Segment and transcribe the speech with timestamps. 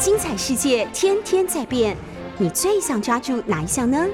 [0.00, 1.94] 精彩世界天天在变，
[2.38, 4.08] 你最想抓住哪一项呢？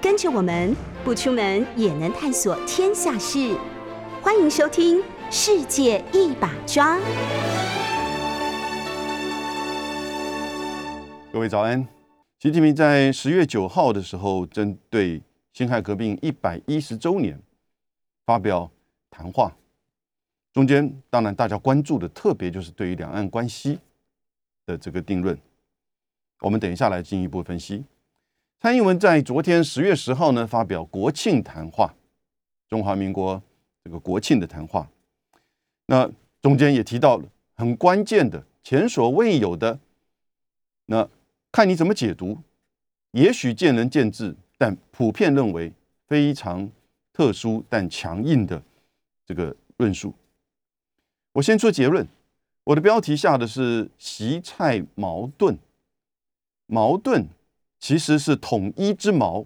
[0.00, 3.56] 跟着我们不出门也能探索天下事，
[4.20, 4.98] 欢迎收听
[5.30, 6.98] 《世界一把抓》。
[11.32, 11.86] 各位早安。
[12.40, 17.40] 习近平在十月九号的时候，针对辛亥革命一百一十周年
[18.26, 18.68] 发表
[19.08, 19.52] 谈话，
[20.52, 23.78] 中间当然大家关注的特别就是对于两岸关系。
[24.66, 25.36] 的这个定论，
[26.40, 27.84] 我们等一下来进一步分析。
[28.60, 31.94] 蔡英文在昨天十月十号呢发表国庆谈话，
[32.68, 33.42] 中华民国
[33.82, 34.88] 这个国庆的谈话，
[35.86, 36.08] 那
[36.40, 39.78] 中间也提到了很关键的、前所未有的，
[40.86, 41.08] 那
[41.50, 42.38] 看你怎么解读，
[43.10, 45.72] 也许见仁见智，但普遍认为
[46.06, 46.70] 非常
[47.12, 48.62] 特殊但强硬的
[49.26, 50.14] 这个论述。
[51.32, 52.06] 我先说结论。
[52.64, 55.58] 我的标题下的是“习蔡矛盾”，
[56.66, 57.28] 矛盾
[57.80, 59.44] 其实是统一之矛，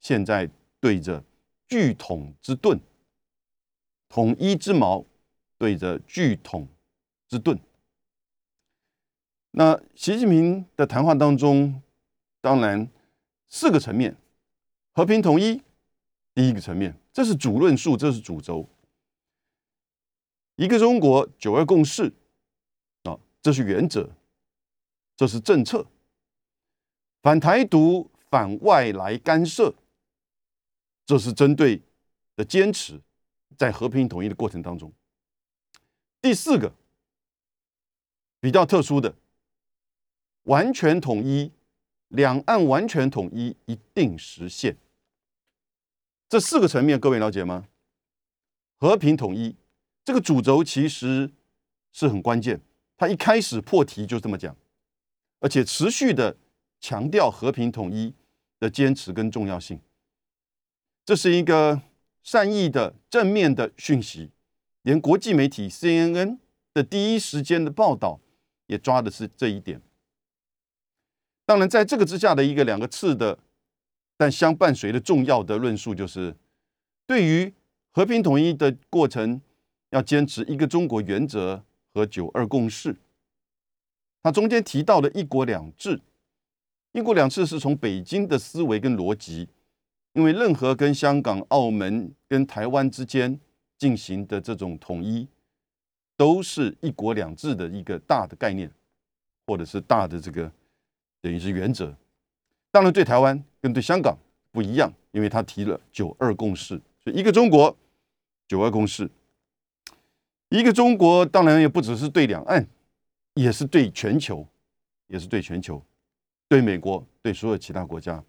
[0.00, 1.24] 现在对着
[1.66, 2.78] 巨统之盾，
[4.10, 5.06] 统一之矛
[5.56, 6.68] 对着巨统
[7.26, 7.58] 之盾。
[9.52, 11.80] 那习近平的谈话当中，
[12.42, 12.86] 当然
[13.48, 14.14] 四个层面，
[14.92, 15.62] 和平统一
[16.34, 18.68] 第一个层面，这是主论述，这是主轴，
[20.56, 22.12] 一个中国，九二共识。
[23.46, 24.10] 这是原则，
[25.16, 25.86] 这是政策。
[27.22, 29.72] 反台独、反外来干涉，
[31.04, 31.80] 这是针对
[32.34, 33.00] 的坚持，
[33.56, 34.92] 在和平统一的过程当中。
[36.20, 36.74] 第四个
[38.40, 39.14] 比较特殊的，
[40.42, 41.52] 完全统一，
[42.08, 44.76] 两岸完全统一一定实现。
[46.28, 47.68] 这四个层面，各位了解吗？
[48.76, 49.54] 和平统一
[50.04, 51.30] 这个主轴其实
[51.92, 52.60] 是很关键。
[52.96, 54.56] 他一开始破题就这么讲，
[55.40, 56.36] 而且持续的
[56.80, 58.14] 强调和平统一
[58.58, 59.78] 的坚持跟重要性，
[61.04, 61.82] 这是一个
[62.22, 64.30] 善意的正面的讯息。
[64.82, 66.38] 连国际媒体 CNN
[66.72, 68.20] 的第一时间的报道
[68.66, 69.82] 也抓的是这一点。
[71.44, 73.38] 当然，在这个之下的一个两个次的，
[74.16, 76.36] 但相伴随的重要的论述，就是
[77.06, 77.52] 对于
[77.90, 79.40] 和平统一的过程，
[79.90, 81.64] 要坚持一个中国原则。
[81.96, 82.94] 和九二共识，
[84.22, 85.98] 他中间提到的一国两制，
[86.92, 89.48] 一国两制是从北京的思维跟逻辑，
[90.12, 93.40] 因为任何跟香港、澳门跟台湾之间
[93.78, 95.26] 进行的这种统一，
[96.18, 98.70] 都是一国两制的一个大的概念，
[99.46, 100.52] 或者是大的这个
[101.22, 101.96] 等于是原则。
[102.70, 104.14] 当然，对台湾跟对香港
[104.52, 107.74] 不一样，因为他提了九二共识，所以一个中国，
[108.46, 109.10] 九二共识。
[110.48, 112.66] 一个中国当然也不只是对两岸，
[113.34, 114.46] 也是对全球，
[115.08, 115.82] 也是对全球，
[116.48, 118.22] 对美国，对所有其他国家。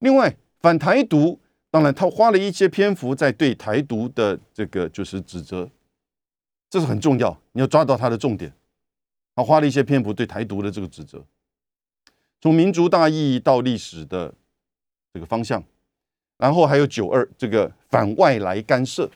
[0.00, 5.70] 另外，反台独，当然他花了一些篇幅在对台独的这个就是指责，
[6.68, 8.52] 这是很重要，你要抓到他的重点。
[9.34, 11.24] 他花了一些篇幅对台独的这个指责，
[12.42, 14.34] 从民族大义到历史的
[15.14, 15.64] 这个方向，
[16.36, 19.10] 然后还有九二这个反外来干涉。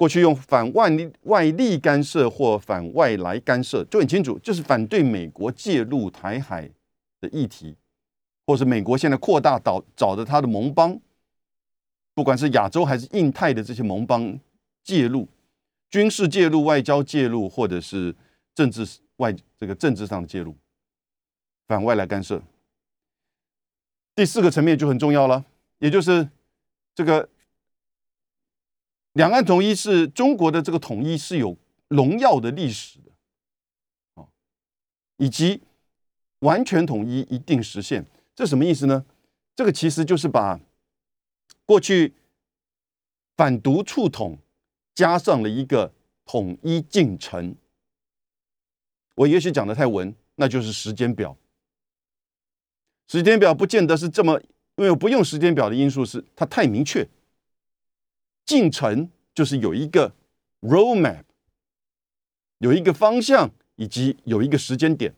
[0.00, 6.70] 过去用反外力外力干涉或反外来干涉就很清楚，就是反对美国介入台海
[7.20, 7.76] 的议题，
[8.46, 10.98] 或是美国现在扩大找找的他的盟邦，
[12.14, 14.40] 不管是亚洲还是印太的这些盟邦
[14.82, 15.28] 介入，
[15.90, 18.16] 军事介入、外交介入，或者是
[18.54, 20.56] 政治外这个政治上的介入，
[21.68, 22.42] 反外来干涉。
[24.14, 25.44] 第四个层面就很重要了，
[25.78, 26.26] 也就是
[26.94, 27.28] 这个。
[29.14, 31.56] 两岸统一是中国的这个统一是有
[31.88, 33.10] 荣耀的历史的，
[34.22, 34.28] 啊，
[35.16, 35.60] 以及
[36.40, 39.04] 完全统一一定实现，这什么意思呢？
[39.56, 40.60] 这个其实就是把
[41.66, 42.14] 过去
[43.36, 44.38] 反独促统
[44.94, 45.92] 加上了一个
[46.24, 47.54] 统一进程。
[49.16, 51.36] 我也许讲的太文，那就是时间表。
[53.08, 54.40] 时间表不见得是这么，
[54.76, 57.06] 因为我不用时间表的因素是它太明确。
[58.50, 60.12] 进程就是有一个
[60.60, 61.22] roadmap，
[62.58, 65.14] 有一个方向，以及有一个时间点，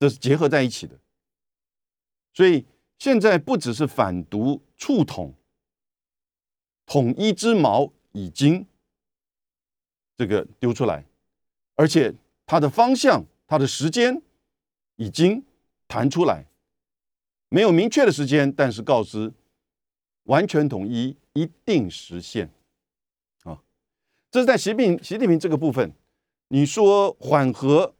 [0.00, 0.98] 这是结合在一起的。
[2.32, 2.64] 所以
[2.98, 5.34] 现在不只是反独促统，
[6.86, 8.64] 统一之矛已经
[10.16, 11.04] 这个丢出来，
[11.74, 12.14] 而且
[12.46, 14.22] 它的方向、它的时间
[14.96, 15.44] 已经
[15.86, 16.46] 弹出来，
[17.50, 19.34] 没有明确的时间，但是告知
[20.22, 21.14] 完全统一。
[21.38, 22.50] 一定实现
[23.44, 23.62] 啊！
[24.28, 25.92] 这是在习近习近平这个部分，
[26.48, 27.94] 你说缓和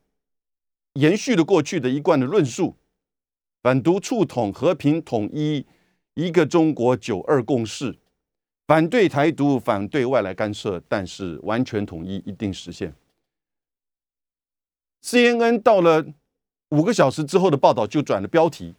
[0.94, 2.74] 延续了过去的一贯的论述，
[3.62, 5.64] 反独促统和平统一，
[6.14, 7.96] 一个中国九二共识，
[8.66, 12.92] 反对台独，反对外来干涉，但是完全统一一定实现。
[15.00, 16.04] CNN 到了
[16.70, 18.74] 五个小时之后的报道就转了标题，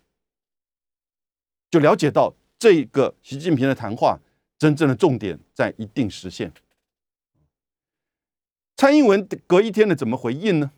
[1.71, 4.19] 就了解到这个习近平的谈话
[4.59, 6.53] 真正的重点在一定实现。
[8.75, 10.71] 蔡英文隔一天的怎么回应呢？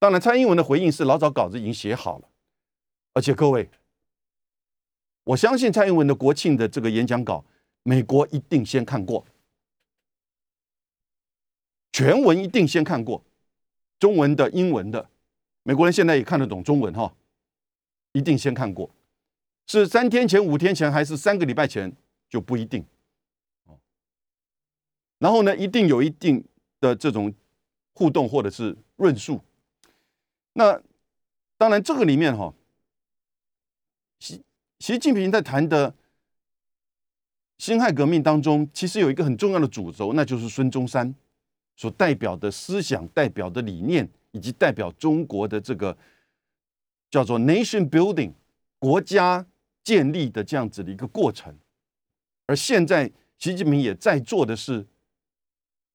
[0.00, 2.28] 当然，蔡英文的回应是老早稿子已经写好了，
[3.14, 3.68] 而且各位，
[5.24, 7.44] 我相信蔡英文的国庆的这个演讲稿，
[7.82, 9.26] 美国一定先看过，
[11.90, 13.24] 全文一定先看过，
[13.98, 15.10] 中文的、英文的，
[15.64, 17.12] 美国人现在也看得懂中文哈，
[18.12, 18.88] 一定先看过，
[19.66, 21.92] 是三天前、五天前还是三个礼拜前
[22.28, 22.84] 就不一定，
[23.64, 23.78] 哦
[25.18, 26.44] 然后呢，一定有一定
[26.80, 27.34] 的这种
[27.94, 29.40] 互动或者是论述。
[30.52, 30.80] 那
[31.56, 32.54] 当然，这个里面哈，
[34.20, 34.42] 习
[34.78, 35.94] 习近平在谈的
[37.58, 41.12] 辛亥革命当中，其实有一个很重要的主轴，那就是孙中山
[41.74, 45.96] 所代表的思想、代表的理念，以及代表中国的这个
[47.10, 48.32] 叫做 nation building
[48.78, 49.44] 国家
[49.82, 51.56] 建立的这样子的一个过程。
[52.48, 53.08] 而现在，
[53.38, 54.84] 习近平也在做的是，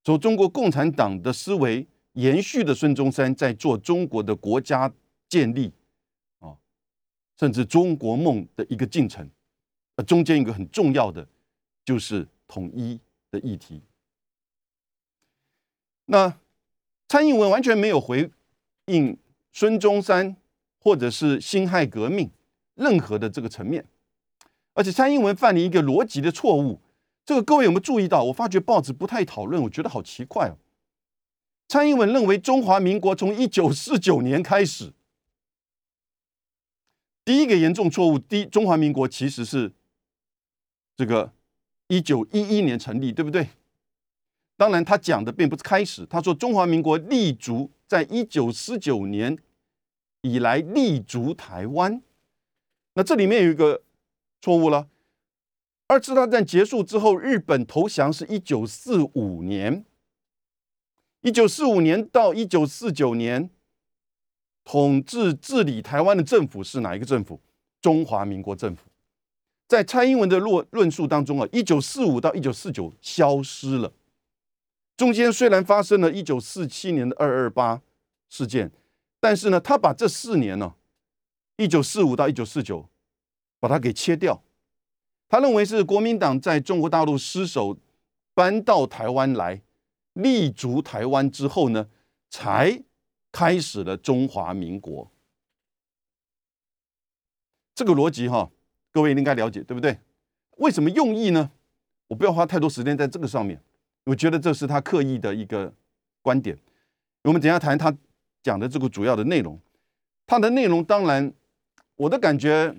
[0.06, 1.86] 从中国共产党的思维。
[2.14, 4.94] 延续的孙中山在做中国的国家
[5.28, 5.74] 建立
[6.38, 6.56] 啊，
[7.40, 9.28] 甚至中国梦的一个进程，
[9.96, 11.28] 而中间一个很重要的
[11.84, 13.00] 就是统一
[13.32, 13.82] 的议题。
[16.06, 16.38] 那
[17.08, 18.30] 蔡英文完全没有回
[18.86, 19.18] 应
[19.52, 20.36] 孙中山
[20.78, 22.30] 或者是辛亥革命
[22.76, 23.84] 任何的这个层面，
[24.74, 26.80] 而且蔡英文犯了一个逻辑的错误，
[27.26, 28.24] 这个各位有没有注意到？
[28.24, 30.58] 我发觉报纸不太讨论，我觉得好奇怪哦。
[31.68, 34.92] 蔡英文认为，中华民国从一九四九年开始，
[37.24, 38.20] 第一个严重错误。
[38.20, 39.72] 第中华民国其实是
[40.96, 41.32] 这个
[41.88, 43.48] 一九一一年成立，对不对？
[44.58, 46.06] 当然，他讲的并不是开始。
[46.06, 49.38] 他说，中华民国立足在一九四九年
[50.22, 52.02] 以来立足台湾。
[52.94, 53.82] 那这里面有一个
[54.44, 54.90] 错误了。
[55.88, 59.86] 二次大战结束之后，日本投降是一九四五年。
[61.22, 63.50] 一九四五年到一九四九年，
[64.66, 67.40] 统治治理台湾的政府是哪一个政府？
[67.82, 68.84] 中华民国政府。
[69.66, 73.94] 在蔡英文的论论述当中啊，一九四五到一九四九消失了。
[74.98, 77.82] 中间虽然发生了一九四七年的二二八
[78.28, 78.70] 事件，
[79.22, 80.76] 但是呢，他把这四年呢，
[81.56, 82.90] 一九四五到一九四九，
[83.64, 84.44] 把它给切掉。
[85.30, 87.78] 他认为是国民党在中国大陆失守，
[88.34, 89.62] 搬到台湾来。
[90.12, 91.88] 立足台湾之后呢，
[92.30, 92.84] 才
[93.32, 95.10] 开始了中华民国。
[97.74, 98.52] 这个逻辑哈，
[98.92, 99.98] 各位应该了解，对不对？
[100.58, 101.50] 为什么用意呢？
[102.10, 103.60] 我不要花太多时间在这个上面，
[104.04, 105.74] 我觉得这是他刻意的一个
[106.22, 106.60] 观点。
[107.24, 107.96] 我们等下谈他
[108.44, 109.58] 讲的这个主要的内容。
[110.28, 111.34] 他的内容当然，
[111.96, 112.76] 我的感觉，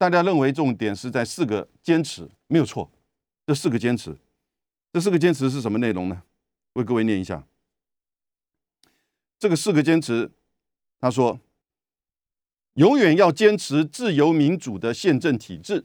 [0.00, 2.90] 大家认为重点是在四个坚持，没有错。
[3.46, 4.16] 这四个坚持，
[4.94, 6.22] 这四个坚持是什么内容呢？
[6.72, 7.46] 为各位念一下，
[9.38, 10.30] 这个四个坚持。
[11.02, 11.38] 他说
[12.80, 15.84] ：“永远要坚持自由民主的宪政体制，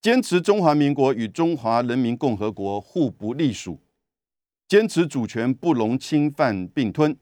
[0.00, 3.78] 坚持中华民国与中华人民共和国互不隶属，
[4.66, 7.14] 坚持主权不容侵犯并吞，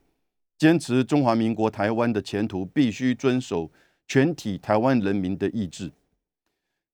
[0.57, 3.69] 坚持中华民国台湾的前途必须遵守
[4.09, 5.93] 全体台湾人民的意志。”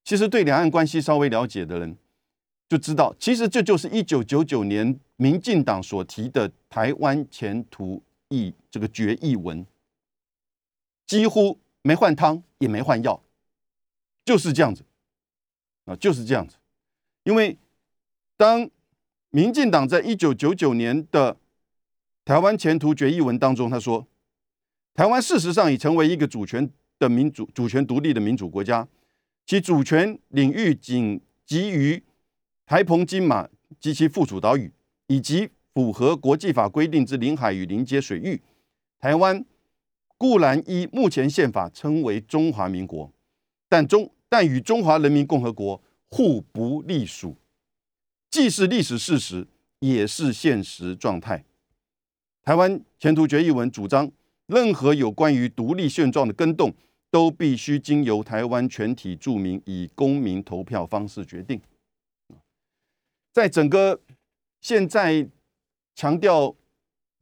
[0.06, 1.98] 其实，对两岸关系稍微了解的人
[2.70, 5.00] 就知道，其实这就是一九九九年。
[5.18, 9.66] 民进党所提的台湾前途议这个决议文，
[11.08, 13.24] 几乎没换汤也没换药，
[14.26, 14.84] 就是这样子
[15.86, 16.58] 啊，就是这样子。
[17.24, 17.58] 因为
[18.36, 18.70] 当
[19.30, 21.38] 民进党在一九九九年的
[22.26, 24.06] 台湾前途决议文当中，他说，
[24.94, 28.88] 台湾事实上已成为一个主权的民主、主权独立的民主国家，
[29.46, 32.04] 其主权领域仅基于
[32.66, 33.48] 台澎金马
[33.80, 34.72] 及其附属岛屿。
[35.08, 38.42] 以及符合国际法规定之领海与临接水域，
[38.98, 39.46] 台湾
[40.18, 43.14] 固然依目前宪法称为中华民国，
[43.70, 47.38] 但中但与中华人民共和国互不隶属，
[48.32, 49.46] 既是历史事实，
[49.78, 51.46] 也是现实状态。
[52.42, 54.12] 台湾前途决议文主张，
[54.48, 56.74] 任何有关于独立现状的更动，
[57.10, 61.60] 都必须经由台湾全体住民以公民投票方式决定。
[63.34, 64.00] 在整个
[64.62, 65.28] 现在
[65.96, 66.56] 强调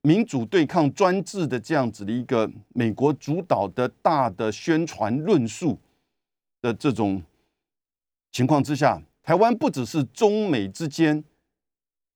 [0.01, 5.79] 民主对抗专制的这样子的一个美国主导的大的宣传论述
[6.61, 7.23] 的这种
[8.31, 11.23] 情况之下，台湾不只是中美之间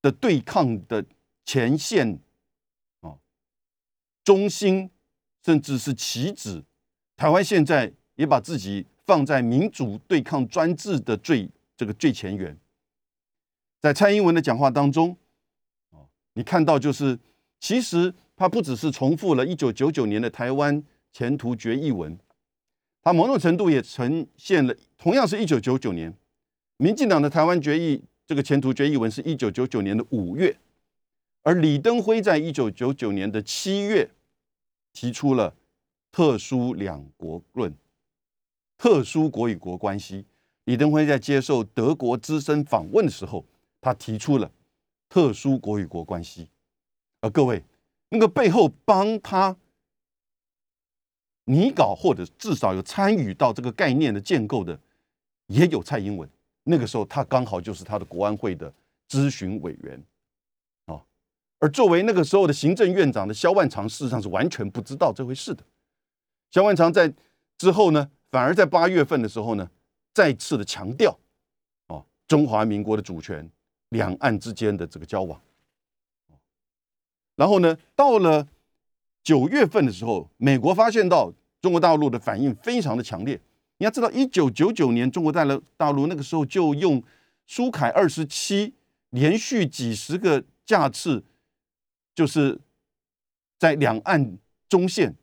[0.01, 1.05] 的对抗的
[1.45, 2.19] 前线
[3.01, 3.17] 啊
[4.23, 4.89] 中心，
[5.44, 6.63] 甚至是棋子。
[7.15, 12.58] 台湾现在也把自己放在民主对抗专制的最这个最前沿。
[13.79, 15.15] 在蔡英文的讲话当中，
[15.91, 17.17] 哦，你看到就是，
[17.60, 22.17] 其实他不只是重复了一九九九年的台湾前途决议文，
[23.01, 26.13] 他某种程度也呈现了同样是一九九九年，
[26.77, 30.58] 民进党的台湾决议这个前途决议文是一九九九年的五月，
[31.44, 34.10] 而李登辉在一九九九年的七月
[35.00, 35.54] 提出了
[36.12, 37.72] 特殊两国论，
[38.80, 40.25] 特殊国与国关系。
[40.63, 43.46] 李登辉在接受德国资深访问的时候。
[43.80, 44.51] 他提出了
[45.08, 46.50] 特殊国与国关系，
[47.22, 47.63] 而各位，
[48.10, 49.56] 那个背后帮他
[51.46, 54.77] 拟稿或者至少有参与到这个概念的建构的，
[55.46, 56.27] 也有蔡英文。
[56.63, 58.74] 那个时候，他刚好就是他的国安会的
[59.08, 60.04] 咨询委员。
[61.59, 65.63] 而作为那个时候的行政院长的萧万长，事实上是完全不知道这回事的。
[66.51, 67.13] 萧万长在
[67.57, 69.69] 之后呢，反而在八月份的时候呢，
[70.13, 71.17] 再次的强调
[71.87, 73.49] 哦，中华民国的主权。
[73.91, 75.39] 两岸之间的这个交往，
[77.37, 78.45] 然后呢，到了
[79.23, 83.39] 九月份的时候，美国发现到中国大陆的反应非常的强烈。
[83.77, 87.01] 你要知道，一九九九年中国大陆大陆那个时候就用
[87.45, 88.73] 苏凯二十七
[89.11, 91.23] 连续几十个架次，
[92.17, 92.59] 就是
[93.59, 95.13] 在两岸中线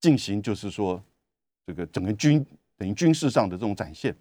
[0.00, 1.02] 进行，就是说
[1.66, 4.14] 这个整个军等于军事上的这种展现。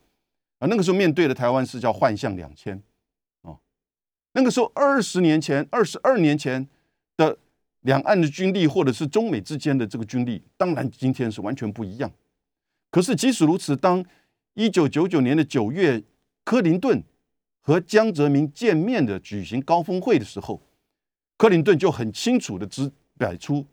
[0.57, 2.81] 啊那个时候面对的台湾是叫幻象两千。
[4.35, 6.67] 那个时候，二十年前、二十二年前
[7.15, 7.37] 的
[7.81, 12.11] 两岸的军力，或者是中美之间的这个军力，当然今天是完全不一样。
[12.89, 14.03] 可是即使如此，当
[14.55, 16.01] 一九九九年的九月，
[16.43, 17.03] 克林顿
[17.61, 20.59] 和江泽民见面的举行高峰会的时候，
[21.37, 23.65] 克林顿就很清楚的指摆出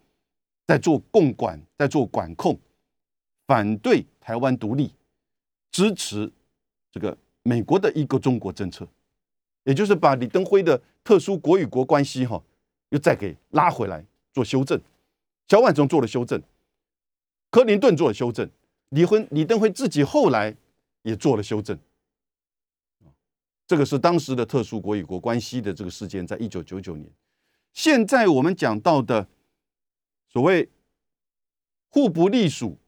[0.66, 2.58] 在做共管、在做管控，
[3.46, 4.92] 反对台湾独立，
[5.70, 6.30] 支持
[6.90, 8.86] 这个美国的一个中国政策。
[9.64, 12.42] 也就是把李登辉的特殊国与国关系哈，
[12.88, 14.80] 又再给拉回来做修正。
[15.48, 16.40] 小万中做了修正，
[17.50, 18.48] 克林顿做了修正，
[18.88, 20.56] 李婚李登辉自己后来
[21.02, 21.78] 也做了修正。
[23.66, 27.08] 这个是当时的特殊国与国关系的这个事件，在一九九九年。
[27.72, 29.28] 现在我们讲到的
[30.28, 30.68] 所谓
[31.88, 32.78] 互不隶属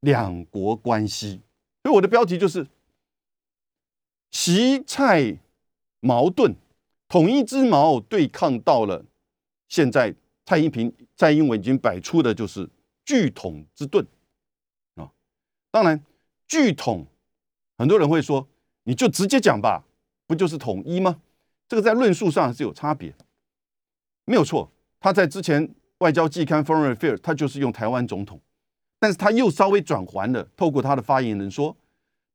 [0.00, 1.40] 两国关系，
[1.82, 2.66] 所以我的标题就是
[4.30, 5.38] 习蔡。
[6.00, 6.54] 矛盾，
[7.08, 9.04] 统一之矛对抗到了
[9.66, 10.14] 现在，
[10.44, 12.68] 蔡英平、蔡英文已经摆出的就是
[13.04, 14.06] 拒统之盾
[14.94, 15.10] 啊。
[15.72, 16.00] 当然，
[16.46, 17.04] 拒统，
[17.76, 18.46] 很多人会说，
[18.84, 19.84] 你就直接讲吧，
[20.28, 21.20] 不就是统一吗？
[21.66, 23.12] 这个在论述上是有差别，
[24.26, 24.70] 没有错。
[25.00, 28.38] 他在之前外交季刊《Foreign Affairs》，他就是用台湾总统，
[29.00, 31.74] 但是他又稍微转还了，透过他的发言人说，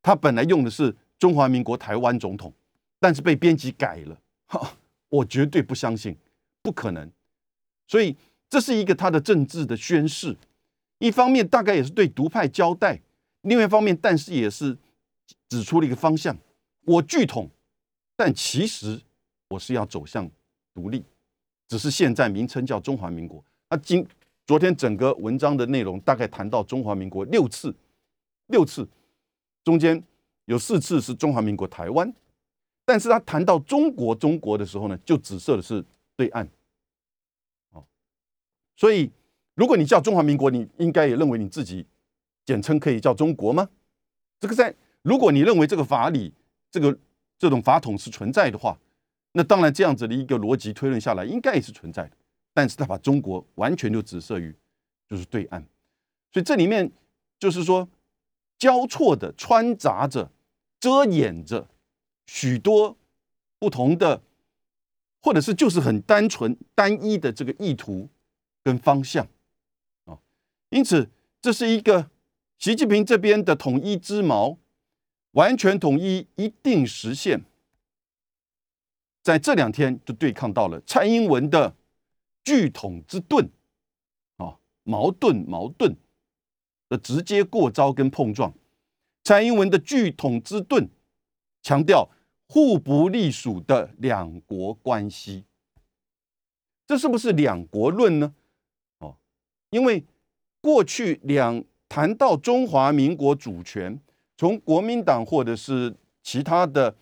[0.02, 2.52] 他本来用的是中华民国台湾总统。
[3.04, 4.78] 但是被编辑改了，哈，
[5.10, 6.16] 我绝对不相信，
[6.62, 7.12] 不可能。
[7.88, 8.16] 所以
[8.48, 10.38] 这是一个他的政治的宣誓，
[11.00, 13.02] 一方面大概也是对独派交代，
[13.42, 14.78] 另外一方面，但是也是
[15.50, 16.38] 指出了一个方向：
[16.86, 17.50] 我拒统，
[18.16, 19.02] 但其实
[19.50, 20.30] 我是要走向
[20.76, 21.04] 独立，
[21.72, 23.42] 只是现在名称叫中华民国。
[23.70, 24.06] 那今
[24.46, 27.74] 昨天整个文章的内容大概谈到中华民国六次，
[28.48, 28.86] 六次
[29.64, 30.04] 中间
[30.48, 32.14] 有四次是中华民国台湾。
[32.84, 35.82] 但是他谈到中国中国的时候呢，就指涉的是
[36.18, 36.46] 对岸，
[37.70, 37.86] 哦，
[38.76, 39.10] 所以
[39.56, 41.86] 如果你叫中华民国，你应该也认为你自己
[42.46, 43.70] 简称可以叫中国吗？
[44.42, 46.34] 这个在如果你认为这个法理
[46.70, 47.00] 这个
[47.40, 48.78] 这种法统是存在的话，
[49.34, 52.12] 那当然这样子的一个逻辑推论下来，应该也是存在的。
[52.54, 54.56] 但是他把中国完全就指涉于
[55.08, 55.64] 就是对岸，
[56.32, 56.92] 所以这里面
[57.40, 57.88] 就是说
[58.60, 60.32] 交错的穿杂着
[60.80, 61.68] 遮掩着。
[62.28, 62.96] 许多
[63.60, 64.22] 不同的，
[65.22, 68.08] 或者是就是很单纯单一的这个意图
[68.64, 69.28] 跟方向
[70.06, 70.18] 啊，
[70.70, 71.10] 因此
[71.42, 72.10] 这是一个
[72.58, 74.58] 习近平这边的统一之矛，
[75.32, 77.42] 完全统一一定实现，
[79.22, 81.76] 在这两天就对抗到了蔡英文的
[82.44, 83.50] 巨统之盾
[84.38, 85.96] 啊，矛盾矛盾
[86.90, 88.54] 的直接过招跟碰撞，
[89.24, 90.90] 蔡英文的巨统之盾
[91.62, 92.10] 强调。
[92.54, 95.46] 互不隶属的两国关系，
[96.86, 98.36] 这是不是两国论呢？
[99.00, 99.16] 哦，
[99.70, 100.04] 因为
[100.60, 103.98] 过去两谈到中华民国主权，
[104.36, 106.94] 从国民党或者是其他的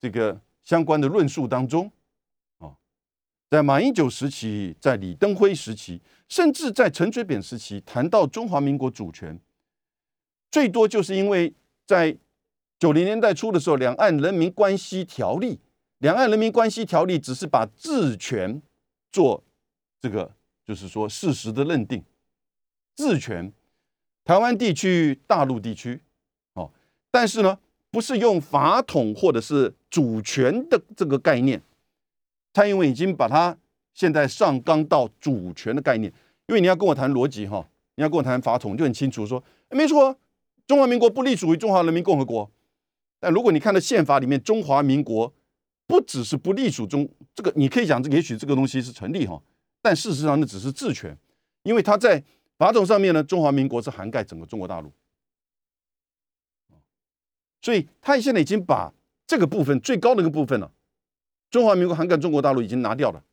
[0.00, 0.40] 这个
[0.70, 1.90] 相关的论述当中，
[2.58, 2.76] 啊，
[3.50, 9.36] 在马英九时期，在李登辉时期，甚至在陈水扁时期，谈到中华民国主权，
[10.48, 11.52] 最多就是因为
[11.88, 12.16] 在
[12.78, 15.54] 九零年代初的时候，《两岸人民关系条例》，
[15.98, 18.62] 《两岸人民关系条例》只是把治权
[19.10, 19.42] 做
[20.00, 20.32] 这个，
[20.64, 22.04] 就是说事实的认定，
[22.94, 23.52] 治权，
[24.22, 26.00] 台湾地区、大陆地区，
[26.52, 26.70] 哦，
[27.10, 27.58] 但是呢，
[27.90, 31.60] 不是用法统或者是主权的这个概念，
[32.54, 33.56] 蔡英文已经把它
[33.94, 36.12] 现在上纲到主权的概念，
[36.46, 40.16] 因为你要跟我谈逻辑哈，你要跟我谈法统，就很清楚说，没错，
[40.66, 42.50] 中华民国不隶属于中华人民共和国。
[43.18, 45.34] 但如果你看到宪法里面，中华民国
[45.86, 49.42] 不只是不隶属中，这个你可以讲，这也许这个东西是成立哈，
[49.82, 51.18] 但事实上那只是治权，
[51.64, 52.22] 因为它在
[52.56, 54.90] 法统上面呢，中华民国是涵盖整个中国大陆，
[57.60, 58.92] 所以他现在已经把
[59.26, 60.72] 这个部分最高的一个部分了，
[61.50, 63.24] 中华民国涵盖中国大陆已经拿掉了，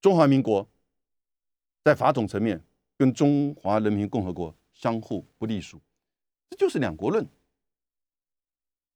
[0.00, 0.68] 中华民国
[1.84, 2.64] 在法统层面
[2.96, 5.80] 跟中华人民共和国相互不隶属，
[6.50, 7.26] 这就是两国论。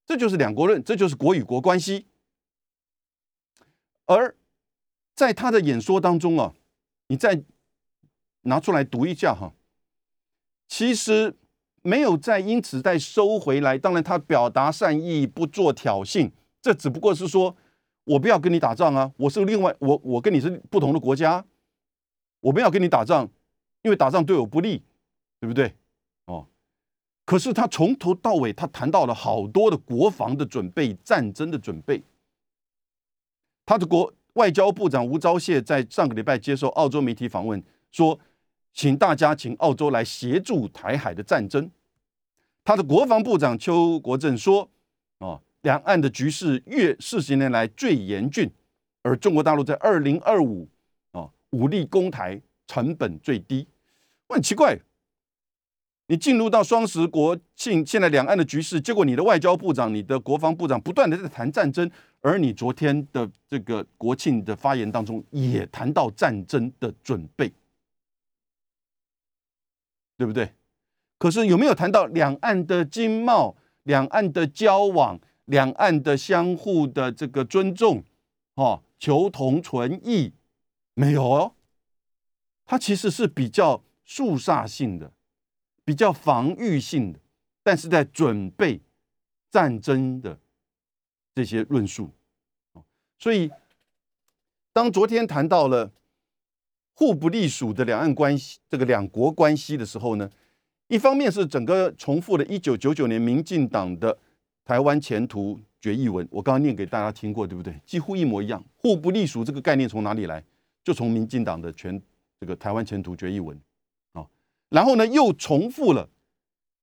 [0.05, 2.07] 这就是两国论，这就是国与国关系。
[4.05, 4.37] 而
[5.13, 6.55] 在他的演说当中啊，
[7.07, 7.43] 你再
[8.43, 9.53] 拿出来读一下哈，
[10.65, 11.35] 其实
[11.87, 13.77] 没有再因此再收回来。
[13.77, 16.29] 当然，他表达善意，不做挑衅，
[16.61, 17.55] 这只不过是说
[18.03, 21.45] 我不要跟你打仗啊，我是另外我我跟你是不同的国家，
[22.41, 23.29] 我不要跟你打仗，
[23.83, 24.83] 因为打仗对我不利，
[25.39, 25.73] 对不对？
[26.25, 26.45] 哦
[27.23, 32.03] 可是他从头到尾，他谈到了好多的国防的准备、战争的准备。
[33.65, 38.19] 他的国外交部长吴钊燮在上个礼拜接受澳洲媒体访问，说
[38.73, 41.71] ：“请大家请澳洲来协助台海的战争。”
[42.67, 44.69] 他的国防部长邱国正说
[45.19, 48.51] ：“啊，两岸的局势越四十年来最严峻，
[49.03, 50.67] 而中国大陆在二零二五
[51.13, 53.65] 啊武力攻台成本最低。”
[54.27, 54.77] 我很奇怪。
[56.07, 67.49] 你进入到双十国庆，现在两岸的局势，结果你的外交部长、你的国防部长不断的在谈战争，而你昨天的这个国庆的发言当中也谈到战争的准备，
[70.17, 70.51] 对不对？
[71.17, 78.03] 可是有没有谈到两岸的经贸、两岸的交往、两岸的相互的这个尊重，
[78.55, 80.33] 哦，求同存异？
[80.93, 81.55] 没有哦，
[82.65, 85.11] 它其实是比较肃杀性的。
[85.85, 87.19] 比较防御性的，
[87.63, 88.81] 但是在准备
[89.49, 90.37] 战争的
[91.33, 92.11] 这些论述，
[93.17, 93.49] 所以
[94.73, 95.93] 当昨天谈到了
[96.93, 100.29] 互不隶属的两岸关系，这个两国关系的时候呢，
[100.87, 104.17] 一方面是整个重复了一九九九年民进党的
[104.63, 107.79] 台湾前途决议文，我刚刚念给大家听过，对不对？
[107.85, 108.63] 几乎一模一样。
[108.77, 110.43] 互不隶属这个概念从哪里来？
[110.83, 112.01] 就从民进党的全
[112.39, 113.59] 这个台湾前途决议文
[114.13, 114.25] 啊。
[114.69, 116.09] 然后呢，又重复了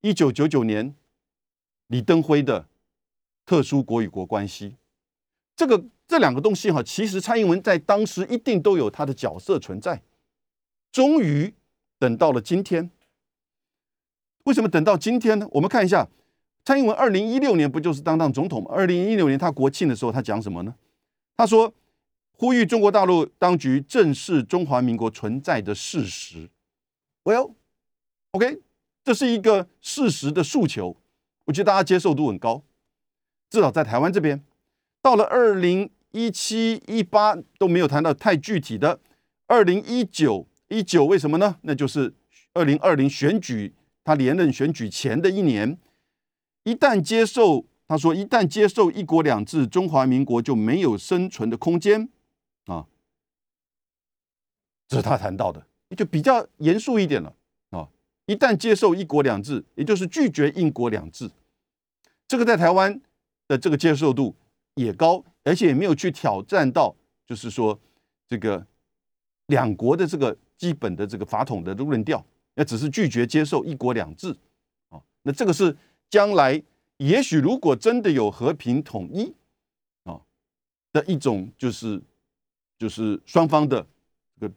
[0.03, 0.95] 一九九九年
[1.87, 2.69] 李登辉的
[3.47, 4.77] 特殊国与国关系。
[5.57, 10.03] 这个这两个东西哈，其实蔡英文在当时一定都有他的角色存在。
[10.93, 11.55] 终于
[11.99, 12.91] 等到了今天，
[14.45, 15.47] 为什么等到今天呢？
[15.53, 16.09] 我们看一下，
[16.65, 18.71] 蔡英文二零一六年不就是当当总统吗？
[18.73, 20.75] 二零一六年他国庆的时候，他讲什么呢？
[21.37, 21.73] 他说
[22.33, 26.49] 呼吁中国大陆当局正视中华民国存在的事实。
[27.25, 27.55] Well。
[28.33, 28.61] OK，
[29.05, 30.97] 这是一个事实的诉求，
[31.45, 32.65] 我觉得大家接受度很高，
[33.49, 34.45] 至少在台湾这边，
[35.01, 38.99] 到了二零一七一八都没有谈到太具体的，
[39.47, 41.59] 二零一九一九为什么呢？
[41.63, 42.13] 那就是
[42.55, 43.73] 二零二零选举
[44.05, 45.79] 他连任选举前的一年，
[46.63, 52.09] 一旦接受他说一旦接受一国两制，中华民国就没有生存的空间。
[52.67, 52.87] 啊，
[54.87, 57.35] 这是他谈到的，就比较严肃一点了。
[57.71, 57.89] 啊。
[58.27, 61.31] 一旦接受一国两制，也就是拒绝一国两制，
[62.27, 63.01] 这个在台湾
[63.47, 64.35] 的这个接受度
[64.77, 67.79] 也高，而且也没有去挑战到，就是说
[68.27, 68.67] 这个
[69.49, 74.37] 两国的这个基本的这个法统的论调，那只是拒绝接受一国两制
[74.89, 75.01] 啊。
[75.23, 75.77] 那这个是
[76.11, 76.63] 将来
[76.99, 79.35] 也许如果真的有和平统一
[80.05, 80.21] 啊
[80.93, 82.01] 的一种，就是
[82.79, 83.87] 就是双方的
[84.39, 84.55] 这个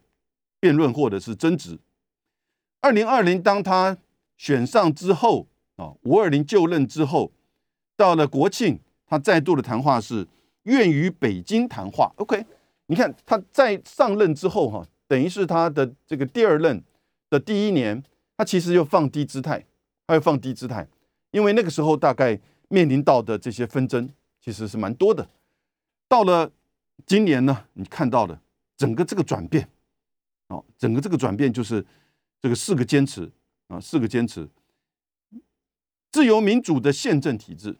[0.59, 1.77] 辩论或者是争执。
[2.81, 3.97] 二零二零，当他
[4.37, 7.31] 选上之后啊，五二零就任之后，
[7.95, 10.27] 到了国庆，他再度的谈话是
[10.63, 12.13] 愿与北京谈话。
[12.17, 12.45] OK，
[12.85, 16.81] 你看他在上任之后哈，等于是他的这个第二任
[17.29, 18.03] 的第一年，
[18.37, 19.65] 他其实又放低姿态，
[20.05, 20.87] 他又放低姿态，
[21.31, 24.09] 因为那个时候大概面临到的这些纷争
[24.41, 25.29] 其实是蛮多的。
[26.07, 26.51] 到了
[27.05, 28.39] 今年呢，你看到的
[28.77, 29.69] 整个这个转变，
[30.47, 31.85] 哦，整个这个转变就是
[32.41, 33.29] 这个四个坚持
[33.67, 34.47] 啊，四个坚持，
[36.11, 37.77] 自由民主的宪政体制，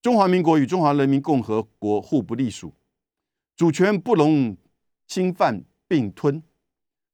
[0.00, 2.72] 中华民国与中华人民共和国互不隶属。
[3.56, 4.56] 主权不容
[5.08, 6.40] 侵犯并吞，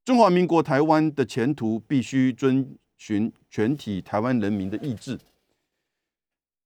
[0.04, 5.18] 中华民国台湾的前途必须遵循全体台湾人民的意志。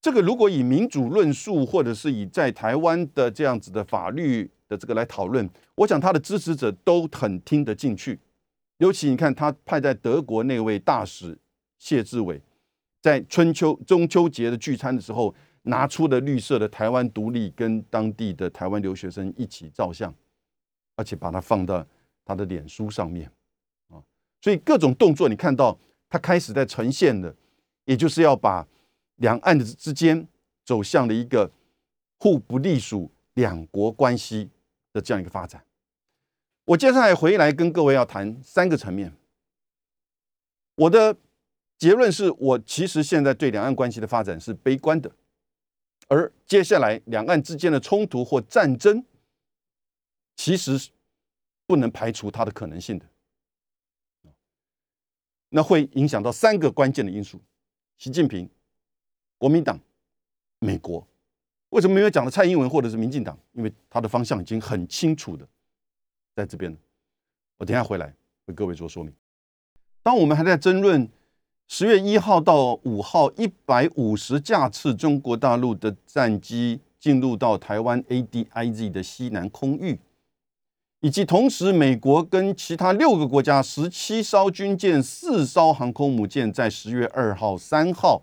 [0.00, 8.18] 这个如果以民主论述，或者是以在台湾的这样子的法律的这个来讨论，我想他的支持者都很听得进去。
[8.78, 11.38] 尤其你看他派在德国那位大使
[11.78, 12.40] 谢志伟，
[13.00, 15.34] 在春秋中秋节的聚餐的时候。
[15.62, 20.14] 拿出了绿色的台湾独立，跟当地的台湾留学生一起照相，
[20.96, 21.86] 而且把它放到
[22.28, 23.32] 他的脸书上面
[23.88, 23.96] 啊，
[24.42, 25.78] 所以各种动作你看到
[26.10, 27.34] 他开始在呈现的，
[27.86, 28.68] 也就是要把
[29.16, 30.28] 两岸的之间
[30.62, 31.50] 走向了一个
[32.18, 34.50] 互不隶属两国关系
[34.92, 35.64] 的这样一个发展。
[36.66, 39.10] 我接下来回来跟各位要谈三个层面，
[40.74, 41.16] 我的
[41.78, 45.10] 结论是我其实现在对两岸关系的发展是悲观的。
[46.08, 49.02] 而接下来两岸之间的冲突或战争，
[50.36, 50.90] 其实
[51.68, 53.06] 不能排除它的可能性的。
[55.50, 57.38] 那会影响到三个关键的因素：
[57.98, 58.48] 习近平、
[59.36, 59.78] 国民党、
[60.58, 61.06] 美国。
[61.68, 63.38] 为什么没有讲的蔡英文或者是民进党？
[63.52, 65.46] 因为他的方向已经很清楚的
[66.34, 66.74] 在这边。
[67.58, 68.14] 我等下回来
[68.46, 69.14] 为各位做说明。
[70.02, 71.08] 当我们还在争论。
[71.70, 80.00] 十月一号到五号，一百五十架次中国大陆的战机进入到台湾 ADIZ 的西南空域，
[81.00, 88.22] 以及同时美国跟其他六个国家十七艘军舰、四艘航空母舰在十月二号、三号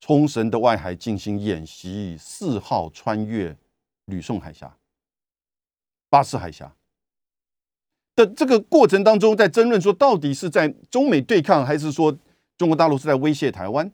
[0.00, 3.56] 冲绳的外海进行演习，四号穿越
[4.06, 4.76] 吕宋海峡、
[6.10, 6.74] 巴士海峡
[8.14, 12.16] 的这个过程当中，在争论说到底是在中美对抗，还是说？
[12.58, 13.90] 中国大陆是在威胁台湾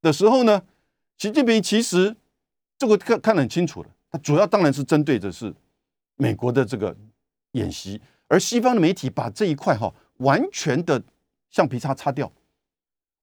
[0.00, 0.62] 的时候呢，
[1.18, 2.16] 习近平其实
[2.78, 3.88] 这个看看得很清楚了。
[4.10, 5.52] 他主要当然是针对的是
[6.16, 6.96] 美国的这个
[7.52, 11.02] 演习，而西方的媒体把这一块哈完全的
[11.50, 12.30] 橡皮擦擦掉，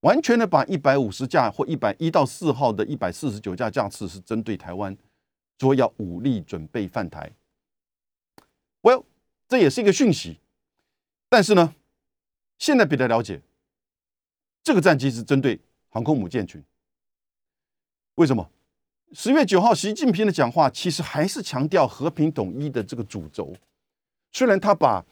[0.00, 4.96] 完全的把一百五十架或一百一到四号的一百四十九架架次是针对台湾，
[5.58, 7.30] 说要武力准备犯台。
[8.82, 9.04] Well，
[9.48, 10.38] 这也是一个讯息，
[11.28, 11.74] 但是呢，
[12.58, 13.42] 现在比较了解。
[14.62, 16.62] 这个战机是针对航空母舰群，
[18.16, 18.50] 为什么？
[19.12, 23.52] 十月九号，习近平的讲话其实还是强调和平统一的这个主轴。
[24.32, 25.04] 虽然他把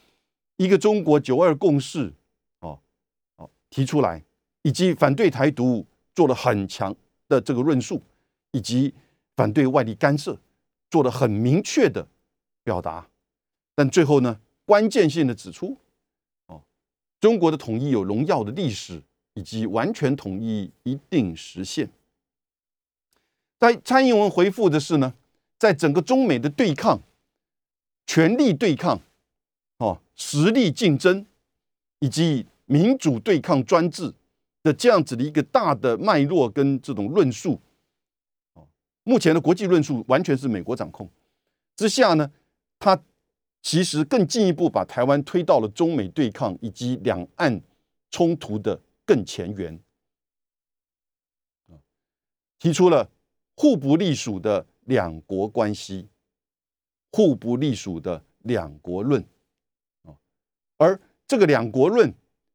[0.56, 2.12] 一个中国九二共识
[2.60, 2.78] 哦
[3.36, 4.22] 哦提出来，
[4.62, 6.94] 以及反对台独做了很强
[7.28, 8.02] 的这个论述，
[8.52, 8.94] 以及
[9.36, 10.38] 反对外力干涉
[10.90, 12.06] 做了很明确的
[12.62, 13.08] 表达，
[13.74, 15.76] 但最后呢，关键性的指出
[16.46, 16.62] 哦，
[17.20, 19.02] 中国的统一有荣耀的历史。
[19.34, 21.88] 以及完全统一一定实现。
[23.56, 25.14] 在蔡英文回复的是呢，
[25.56, 27.00] 在整个中美的对抗、
[28.04, 29.00] 权力对抗、
[30.18, 31.24] 实力竞争
[32.00, 34.12] 以及民主对抗专制
[34.62, 37.58] 的这样子的一个大的脉络跟这种论述，
[38.52, 38.68] 哦，
[39.04, 41.08] 目前的国际论述完全是美国掌控。
[41.74, 42.30] 之下呢，
[42.78, 43.02] 他
[43.62, 47.58] 其实更进一步把台湾推到了中美对抗以及两岸
[48.10, 48.78] 冲突的。
[49.08, 49.80] 更前沿。
[52.58, 53.10] 提出了
[53.54, 56.06] 互不隶属的两国关系，
[57.10, 59.24] 互不隶属的两国论。
[60.78, 62.12] 而这个两国论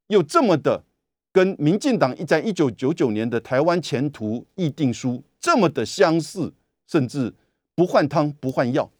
[0.07, 0.83] 又这么的
[1.31, 6.53] 跟民进党一在一九九九年的台湾前途议定书这么的相似，
[6.87, 7.33] 甚至
[7.75, 8.91] 不换汤不换药，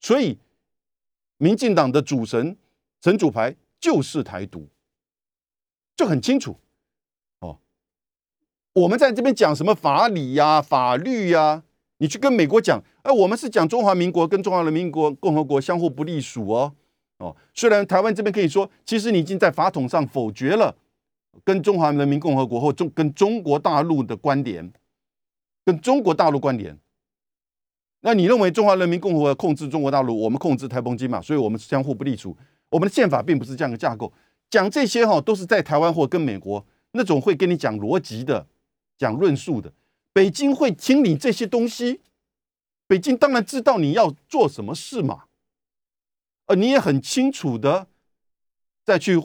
[0.00, 0.38] 所以
[1.38, 2.56] 民进党的主神
[3.02, 4.68] 神主牌就是台独，
[5.96, 6.56] 就很清楚
[7.40, 7.58] 哦。
[8.74, 11.62] 我们在这边讲什么法理呀、法律呀？
[11.98, 16.74] 你去跟美国讲，哎，我们是讲中华民国跟中华人民国共和国相互不隶属哦。
[17.22, 20.74] 哦，虽然台湾这边可以说，其实你已经在法统上否决了
[21.44, 24.72] 跟中华人民共和国或中跟中国大陆的关联，
[25.64, 26.76] 跟中国大陆关联。
[28.00, 32.36] 那你认为中华人民共和国控制中国大陆，我们控制台澎金嘛，所以我们相互不隶属。
[32.68, 34.12] 我们的宪法并不是这样的架构。
[34.50, 38.46] 讲这些哈，都是在台湾或跟美国那种会跟你讲逻辑的。
[38.98, 39.72] 讲论述的，
[40.12, 42.00] 北京会听你这些东西。
[42.86, 45.24] 北京当然知道你要做什么事嘛。
[46.46, 47.86] 而你也很清楚的
[48.84, 49.22] 再去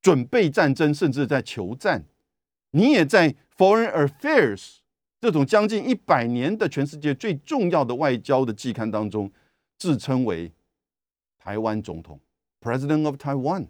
[0.00, 2.04] 准备战争，甚至在求战，
[2.72, 4.78] 你也在 Foreign Affairs
[5.20, 9.30] 这种将近一百年的全世界最重要的外交的季刊当中，
[9.78, 10.52] 自称为
[11.38, 12.18] 台湾总统
[12.60, 13.68] （President of Taiwan）。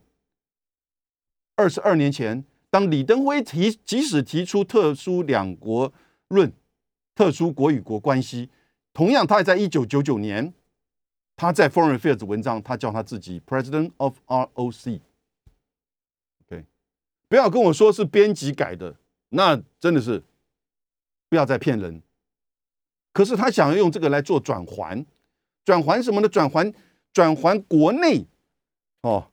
[1.54, 5.92] 二十二年前，当李登辉提即使提出特殊两国
[6.28, 6.50] 论、
[7.14, 8.48] 特殊国与国关系，
[8.94, 10.54] 同样他也在一九九九年。
[11.34, 15.00] 他在 Foreign Affairs 文章，他叫他自己 President of ROC。
[16.44, 16.64] OK，
[17.28, 18.96] 不要跟我说是编辑改的，
[19.30, 20.22] 那真的是
[21.28, 22.02] 不要再骗人。
[23.12, 25.04] 可是他想要用这个来做转环，
[25.64, 26.28] 转环什么呢？
[26.28, 26.72] 转环
[27.12, 28.26] 转环国内
[29.00, 29.30] 哦，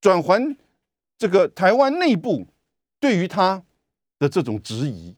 [0.00, 0.56] 转环
[1.16, 2.46] 这个台湾内部
[2.98, 3.64] 对于他
[4.18, 5.16] 的这种质疑。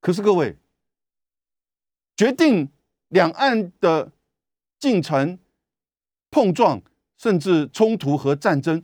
[0.00, 0.56] 可是各位
[2.16, 2.70] 决定
[3.08, 4.12] 两岸的。
[4.82, 5.38] 进程、
[6.28, 6.82] 碰撞，
[7.16, 8.82] 甚至冲突和战争，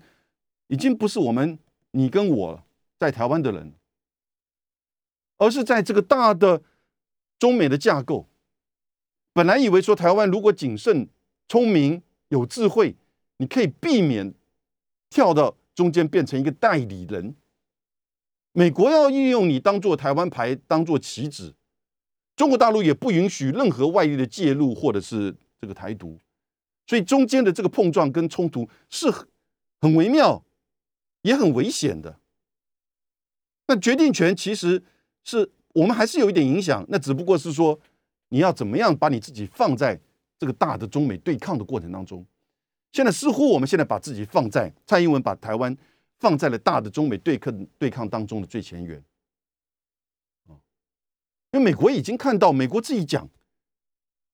[0.68, 1.58] 已经不是我们
[1.90, 2.62] 你跟我
[3.00, 3.74] 在台湾的人，
[5.38, 6.62] 而是在这个大的
[7.36, 8.28] 中美的架构。
[9.32, 11.08] 本来以为说台湾如果谨慎、
[11.48, 12.94] 聪明、有智慧，
[13.38, 14.32] 你可以避免
[15.10, 17.34] 跳到中间变成一个代理人。
[18.52, 21.56] 美国要运用你当做台湾牌，当做棋子，
[22.36, 25.34] 中国大陆也不允许任何外力的介入，或者是。
[25.60, 26.18] 这个台独，
[26.86, 29.10] 所以中间的这个碰撞跟冲突是
[29.80, 30.44] 很微妙，
[31.22, 32.18] 也很危险的。
[33.66, 34.82] 那决定权其实
[35.24, 37.78] 是我们还是有一点影响，那只不过是说
[38.28, 40.00] 你要怎么样把你自己放在
[40.38, 42.24] 这个大的中美对抗的过程当中。
[42.92, 45.76] 现在似乎我们现在把自己放在蔡英文把台湾
[46.18, 49.04] 放在了大的中美对抗对抗当中的最前沿
[51.50, 53.28] 因为美国已经看到，美国自己讲。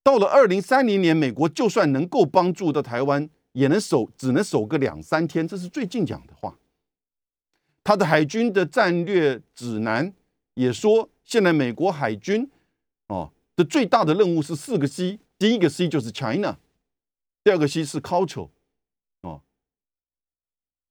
[0.05, 5.49] 到了二零三零年，美国就算能够帮助到台湾，也能守，只能守个两三天。
[5.49, 6.59] 这是最近讲的话。
[7.83, 10.13] 他的海军的战略指南
[10.55, 12.51] 也说，现在美国海军
[13.09, 16.59] 哦的最大的任务是四个 C，第一个 C 就是 China，
[17.43, 18.51] 第二个 C 是 Culture，
[19.23, 19.41] 哦，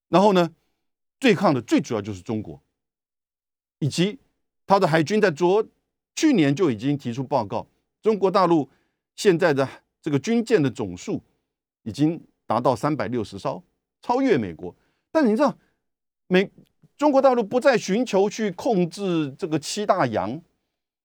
[0.09, 0.51] 然后呢，
[1.19, 2.59] 对抗的最主要就是中国，
[3.77, 4.17] 以及
[4.65, 5.63] 他的海军在昨
[6.15, 7.67] 去年就已经提出报告，
[8.01, 8.67] 中国大陆。
[9.15, 9.67] 现在的
[10.01, 11.21] 这个军舰的总数
[11.83, 13.61] 已经达到三百六十艘，
[14.01, 14.75] 超越美国。
[15.11, 15.55] 但你知道，
[16.27, 16.49] 美
[16.97, 20.41] 中国大陆不再寻求去控制这个七大洋，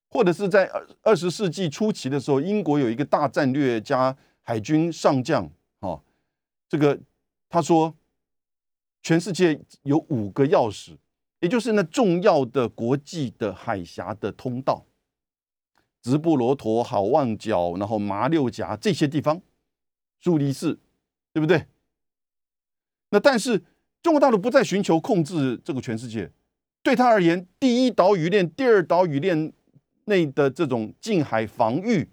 [0.08, 6.02] 或者是在二二十世纪初期的时候，英国有一个大战略家海军上将，哦，
[6.68, 6.98] 这个
[7.48, 7.94] 他说，
[9.02, 10.96] 全世界有五个钥匙，
[11.40, 14.84] 也就是那重要的国际的海峡的通道。
[16.00, 19.40] 直布罗陀、好望角，然后马六甲这些地方，
[20.20, 20.78] 苏黎世，
[21.32, 21.66] 对不对？
[23.10, 23.64] 那但是
[24.02, 26.30] 中国大陆不再寻求控制这个全世界，
[26.82, 29.52] 对他而言，第一岛屿链、第二岛屿链
[30.04, 32.08] 内的这种近海防御，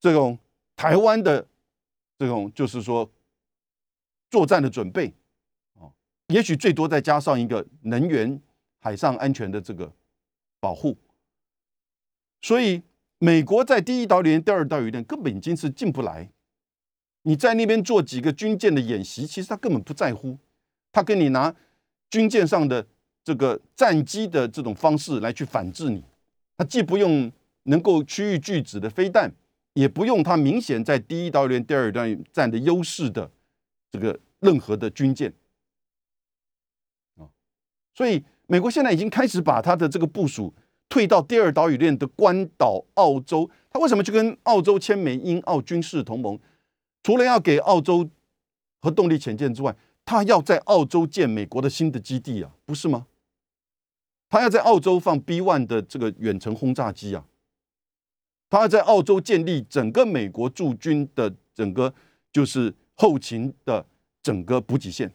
[0.00, 0.38] 这种
[0.74, 1.46] 台湾的
[2.16, 3.10] 这种就是说
[4.30, 5.12] 作战的准备，
[5.74, 5.92] 哦，
[6.28, 8.40] 也许最多再加上一个能源、
[8.80, 9.92] 海上安全的这个
[10.58, 10.96] 保护。
[12.42, 12.82] 所以，
[13.18, 16.28] 美国在第一岛链、第二岛链根本已经是进不来。
[17.22, 20.36] 你在那边做几个军舰的演习，其实他根本不在乎。
[20.90, 21.54] 他跟你拿
[22.10, 22.84] 军舰上的
[23.22, 26.02] 这个战机的这种方式来去反制你。
[26.58, 27.30] 他既不用
[27.62, 29.32] 能够区域拒止的飞弹，
[29.74, 33.30] 也不用他明显在第一岛链、第二岛链占的优势的
[33.92, 35.32] 这个任何的军舰。
[37.14, 37.30] 啊，
[37.94, 40.52] 所以美国现在已经开始把他的这个部署。
[40.88, 46.38] 退到第二岛屿链的关岛，澳洲，他为什么去跟澳洲签美英澳军事同盟？
[47.02, 48.10] 除了要给澳洲
[48.80, 53.06] 核动力潜舰之外，他要在澳洲建美国的新的基地啊，不是吗？
[54.28, 57.24] 他要在澳洲放 B one 的这个远程轰炸机啊，
[58.50, 61.94] 他要在澳洲建立整个美国驻军的整个
[62.30, 63.86] 就是后勤的
[64.22, 65.14] 整个补给线。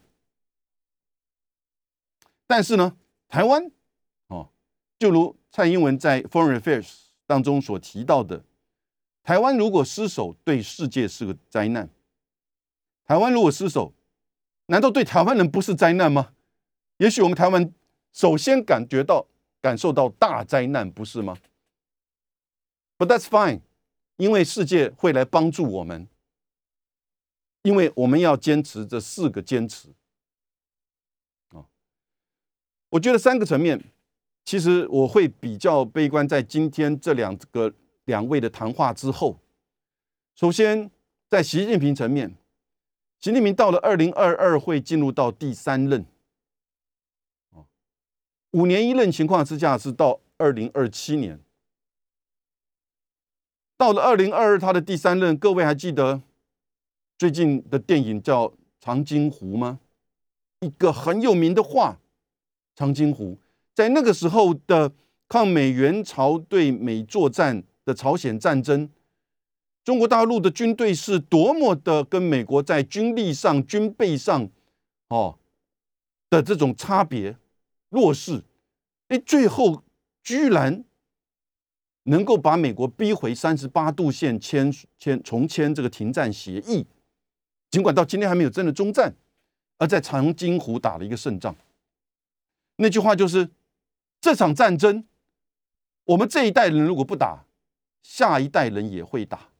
[2.48, 2.96] 但是呢，
[3.28, 3.70] 台湾
[4.26, 4.50] 哦，
[4.98, 5.37] 就如。
[5.50, 8.44] 蔡英文在 Foreign Affairs 当中所提到的，
[9.22, 11.88] 台湾如果失守，对世界是个灾难。
[13.04, 13.92] 台湾如果失守，
[14.66, 16.34] 难道对台湾人不是灾难吗？
[16.98, 17.72] 也许我们台湾
[18.12, 19.26] 首先感觉到、
[19.60, 21.36] 感受到大灾难，不是吗
[22.98, 23.62] ？But that's fine，
[24.16, 26.08] 因为世界会来帮助我们，
[27.62, 29.88] 因为我们要坚持这四个坚持。
[31.48, 31.64] 啊，
[32.90, 33.82] 我觉得三个层面。
[34.48, 37.70] 其实我会比较悲观，在今天这两个
[38.06, 39.38] 两位的谈话之后，
[40.34, 40.90] 首先
[41.28, 42.34] 在习近平层面，
[43.20, 46.06] 习近平到了二零二二会进入到第三任，
[48.52, 51.38] 五年一任情况之下是到二零二七年，
[53.76, 56.22] 到了二零二二他的第三任，各位还记得
[57.18, 58.48] 最近的电影叫
[58.80, 59.78] 《长津湖》吗？
[60.60, 62.00] 一个很有名的话，
[62.78, 63.32] 《长津湖》
[63.78, 64.92] 在那个时候的
[65.28, 68.90] 抗美援朝对美作战的朝鲜战争。
[69.84, 74.50] 中国大陆的军队是多么的跟美国在军力上、军备上，
[75.10, 75.38] 哦
[76.28, 77.36] 的这种差别
[77.88, 78.42] 弱势，
[79.06, 79.84] 哎，最后
[80.24, 80.82] 居然
[82.02, 86.84] 能够把美国逼回三十八度线签签重签这个停战协议，
[87.70, 89.14] 尽管到今天还没有真的终战，
[89.78, 91.54] 而在长津湖打了一个胜仗。
[92.80, 93.48] 那句话就是：
[94.20, 95.06] 这场战争，
[96.04, 97.44] 我们这一代人如果不打，
[98.02, 99.50] 下一代人也会打。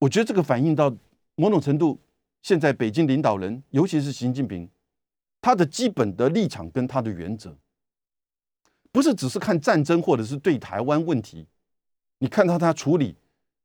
[0.00, 0.94] 我觉得这个反映到
[1.34, 1.98] 某种程度，
[2.42, 4.70] 现在北京领导人，尤其是习近平，
[5.40, 7.56] 他的基本的立场跟他的原则，
[8.92, 11.46] 不是只是看战争或者是对台湾问题，
[12.18, 13.16] 你看到他处理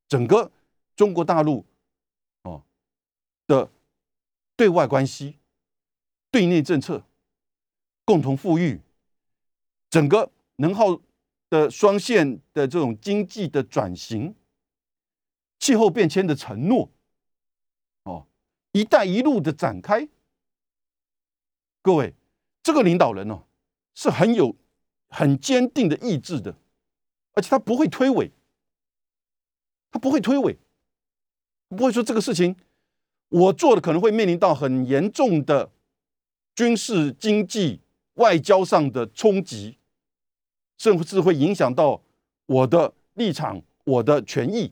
[0.08, 0.52] 整个
[0.96, 1.66] 中国大陆
[2.44, 2.64] 哦
[3.46, 3.70] 的
[4.56, 5.38] 对外关系、
[6.32, 7.04] 对内政策、
[8.12, 8.82] 共同富裕，
[9.90, 11.00] 整个能耗
[11.50, 14.36] 的双线的这种经济的转型。
[15.60, 16.92] 气候变迁的承诺，
[18.04, 18.28] 哦
[18.74, 20.10] ，“一带一路”的展开，
[21.82, 22.14] 各位，
[22.62, 23.44] 这个领导人哦，
[23.94, 24.58] 是很有
[25.08, 26.58] 很坚定的意志的，
[27.32, 28.32] 而且他不会推诿，
[29.90, 30.58] 他不会推诿，
[31.70, 32.58] 不会说这个事情
[33.30, 35.72] 我做的可能会面临到很严重的
[36.56, 37.81] 军事、经济、
[38.16, 39.78] 外交上的冲击，
[40.78, 42.02] 甚至会影响到
[42.46, 44.72] 我的立场、我的权益。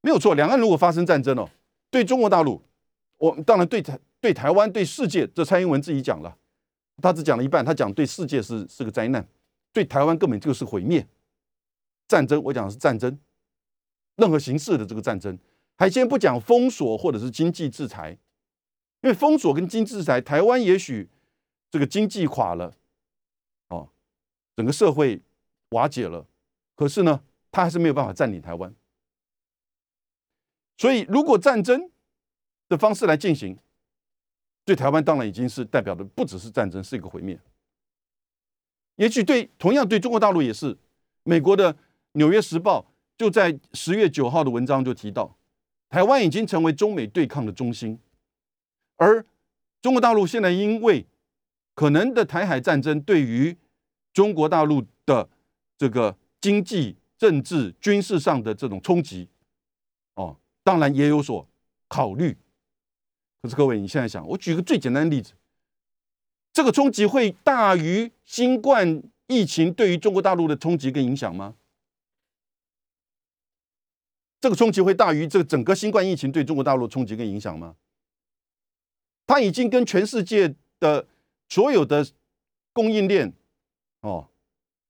[0.00, 1.48] 没有错，两岸如果发生战争哦，
[1.90, 2.60] 对中国大陆，
[3.16, 6.36] 我当然对台、对台湾、对世界，这蔡英文自己讲了，
[7.00, 9.26] 他只讲了一半，他讲对世界是是个灾难，
[9.72, 11.06] 对台湾根本就是毁灭。
[12.06, 13.18] 战争，我讲的是战争，
[14.16, 15.38] 任何形式的这个战争，
[15.76, 18.10] 还先不讲封锁或者是经济制裁，
[19.00, 21.08] 因为封锁跟经济制裁，台湾也许
[21.74, 22.72] 这个经济垮了，
[23.66, 23.88] 哦，
[24.54, 25.20] 整个社会
[25.70, 26.24] 瓦解了，
[26.76, 28.72] 可是呢，他还是没有办法占领台湾。
[30.78, 31.90] 所以，如果战争
[32.68, 33.58] 的方式来进行，
[34.64, 37.36] 对台湾当然已经是代表的不只是战争，是一个毁灭。
[38.94, 40.78] 也许对同样对中国大陆也是。
[41.24, 41.74] 美国的
[42.12, 42.82] 《纽约时报》
[43.18, 45.36] 就在十月九号的文章就提到，
[45.88, 47.98] 台湾已经成为中美对抗的中心，
[48.94, 49.26] 而
[49.82, 51.04] 中国大陆现在因为
[51.74, 53.56] 可能的台海战争对于
[54.12, 55.28] 中国大陆的
[55.76, 59.28] 这个经济、政治、军事上的这种冲击，
[60.14, 60.36] 哦。
[60.62, 61.46] 当然也有所
[61.88, 62.38] 考虑，
[63.42, 65.34] 可是各位，你现在想，我举个最简单的例子，
[66.54, 71.54] 这个冲击会大于新冠疫情对于中国大陆的冲击跟影响吗？
[74.40, 77.76] 这个冲击会大于这个整个新冠疫情对中国大陆冲击跟影响吗？
[79.26, 81.06] 它已经跟全世界的
[81.48, 82.06] 所有的
[82.72, 83.32] 供应链、
[84.00, 84.28] 哦，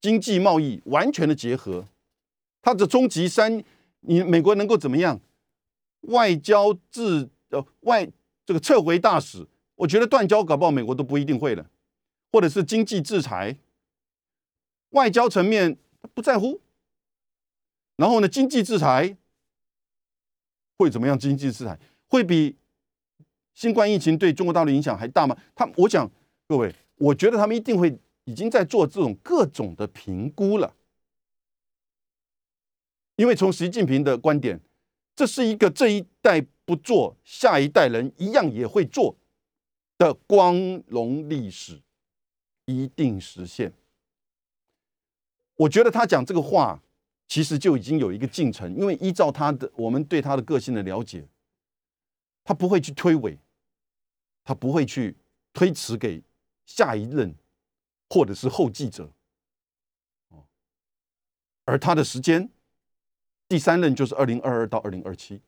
[0.01, 1.87] 经济贸易完全的结合，
[2.63, 3.63] 它的终极三，
[4.01, 5.21] 你美国能够怎么样？
[6.03, 8.11] 外交制呃外
[8.45, 11.71] 这个撤回大使，我觉得断交搞不好美国都不一定会了，
[12.31, 13.57] 或者是经济制裁，
[14.91, 15.79] 外交层面
[16.13, 16.61] 不在乎，
[17.97, 19.17] 然后呢经济制裁
[20.77, 21.19] 会怎么样？
[21.19, 22.57] 经济制裁会比
[23.55, 25.35] 新冠疫情对中国大陆影响还大吗？
[25.55, 26.11] 他我想
[26.47, 30.75] 各位，我觉得他们一定会已经在做这种各种的评估了，
[33.17, 34.61] 因为从习近平的观点。
[35.17, 39.17] 这是一个这一代不做，下一代人一样也会做
[39.97, 40.57] 的光
[40.89, 41.81] 荣历史，
[42.65, 43.73] 一定实现。
[45.55, 46.83] 我觉得他讲这个话，
[47.29, 51.25] 其实就已经有一个进程，因为依照他的我们对他的个性的了解，
[52.43, 53.39] 他不会去推诿，
[54.43, 55.17] 他不会去
[55.53, 56.21] 推迟给
[56.67, 57.35] 下一任
[58.09, 59.11] 或者是后继者，
[61.65, 62.51] 而他的时间。
[63.47, 65.41] 第三任就是二零二二到二零二七，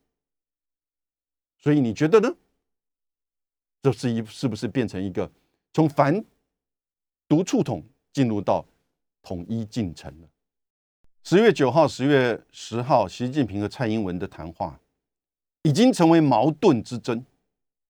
[1.58, 2.36] 所以你觉得呢？
[3.82, 5.28] 这是一是不是变成一个
[5.72, 6.22] 从反
[7.26, 8.64] 独促统进入到
[9.22, 10.28] 统一进程了？
[11.24, 14.78] 十月九号、十月十号，习近平和蔡英文的谈话
[15.62, 17.24] 已经成为矛盾之争，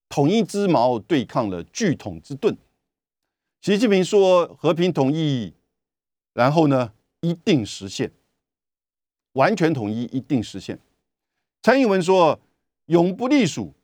[0.08, 2.56] 统一之矛对抗了巨统之盾。
[3.60, 5.52] 习近平说和平统一，
[6.32, 8.12] 然后呢一定实现。
[9.32, 10.78] 完全统一一定实现。
[11.62, 12.40] 蔡英文说，
[12.86, 13.74] 永不隶属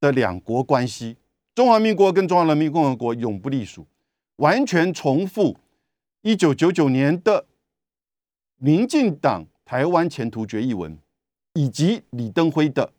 [0.00, 1.16] 的两国关系，
[1.54, 3.86] 中华民国跟中华人民共和国永不隶属，
[4.36, 5.56] 完全重复
[6.22, 7.46] 一九九九年的
[8.56, 10.98] 民进党台湾前途决议文，
[11.52, 12.92] 以及李登辉的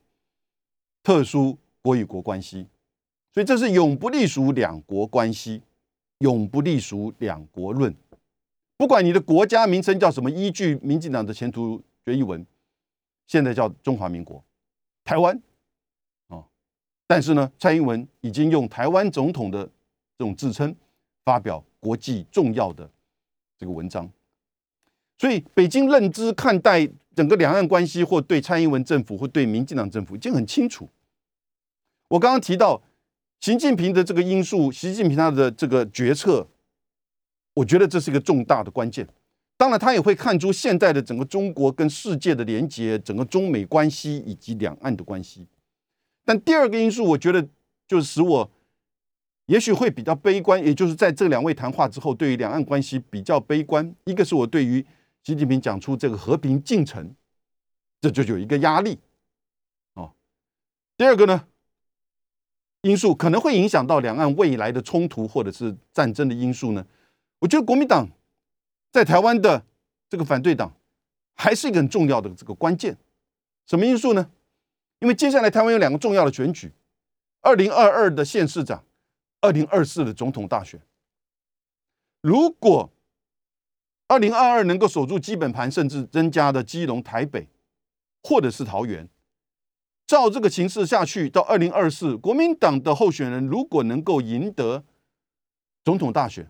[1.04, 2.68] 特殊国与国关系。
[3.34, 5.62] 所以这是永不隶属两国关系，
[6.20, 7.96] 永不隶属两国论。
[8.76, 12.46] 不管你的国家名称叫什么，依据民进党的前途决议文，
[13.26, 14.44] 现在叫中华民国
[15.04, 15.42] 台湾
[16.28, 16.46] 啊。
[17.08, 19.66] 但是呢，蔡英文已经用台湾总统的
[20.18, 20.76] 这种自称
[21.26, 22.90] 发表国际重要的
[23.58, 24.10] 这个文章，
[25.18, 30.88] 所以北京认知看待整个两岸关系，或对蔡英文政府或对民进党政府已经很清楚。
[32.10, 32.82] 我刚刚提到
[33.40, 36.48] 习近平的这个因素，习近平他的这个决策。
[37.54, 39.08] 我觉得这是一个重大的关键。
[39.58, 45.48] 当然，他也会看出现在的整个中国跟世界的连接，整个中美关系以及两岸的关系。
[46.24, 47.48] 但第二个因素，我觉得
[47.88, 48.52] 就是使我
[49.48, 53.96] 也许会比较悲观，也就是在这两位谈话之后，对于两岸关系比较悲观。
[54.04, 54.86] 一个是我对于
[55.24, 57.16] 习近平讲出这个和平进程，
[58.00, 59.00] 这就有一个压力
[59.96, 60.12] 哦。
[60.96, 61.48] 第二个呢，
[62.82, 66.86] 因素可能会影响到两岸未来的冲突或者是战争的因素呢。
[67.40, 68.08] 我觉得国民党
[68.92, 69.64] 在台湾的
[70.10, 70.74] 这个反对党
[71.36, 72.98] 还是一个很重要的这个关键，
[73.66, 74.30] 什么因素呢？
[75.00, 76.72] 因为接下来台湾有两个重要的选举：
[77.42, 78.84] 二零二二的县市长，
[79.42, 80.82] 二零二四的总统大选。
[82.22, 82.90] 如果
[84.08, 87.48] 二零二二能够守住基本盘，甚至增加的基隆、台北
[88.24, 89.08] 或者是桃园，
[90.08, 94.86] 照这个形势下去，到二零二四，国民党的候选人如果能够赢得
[95.84, 96.50] 总统大选，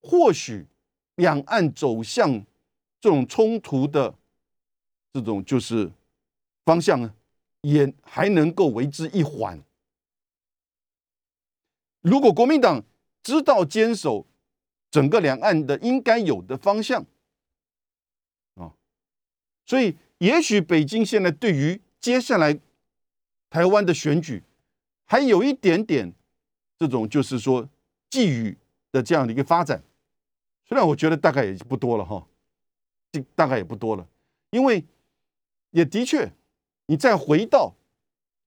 [0.00, 0.66] 或许
[1.16, 2.44] 两岸走向
[2.98, 4.14] 这种冲突的
[5.12, 5.92] 这种就是
[6.64, 7.14] 方向呢，
[7.60, 9.62] 也还能够为之一缓。
[12.00, 12.82] 如果国民党
[13.22, 14.26] 知道坚守
[14.90, 17.04] 整个两岸的应该有的方向
[18.54, 18.72] 啊，
[19.66, 22.58] 所以也许北京现在对于接下来
[23.54, 24.42] 台湾的选举
[25.04, 26.12] 还有一点点
[26.76, 27.70] 这种就是说
[28.10, 28.58] 寄予
[28.90, 29.80] 的这样的一个发展。
[30.64, 32.26] 虽然我觉得大概也不多了哈，
[33.12, 34.08] 这大概也不多了，
[34.50, 34.84] 因为
[35.70, 36.32] 也的确，
[36.86, 37.72] 你再回到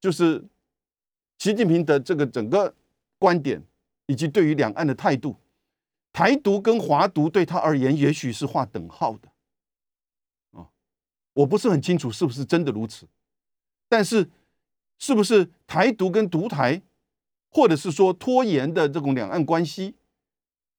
[0.01, 0.43] 就是
[1.37, 2.75] 习近平的这个整个
[3.17, 3.63] 观点，
[4.07, 5.37] 以及对于两岸的态度，
[6.11, 9.29] 台独跟华独对他而言也许是划等号的
[10.59, 10.67] 啊，
[11.31, 13.07] 我不是很清楚是不是真的如此，
[13.87, 14.29] 但是
[14.97, 16.81] 是不是台独跟独台，
[17.49, 19.95] 或者是说拖延的这种两岸关系？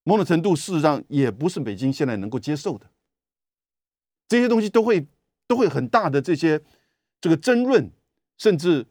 [0.03, 2.87] 某种程度，事实上也不是北京现在能够接受的。
[4.27, 5.07] 这些东西都会
[5.47, 6.61] 都会很大的这些
[7.21, 7.91] 这个争论，
[8.39, 8.87] 甚至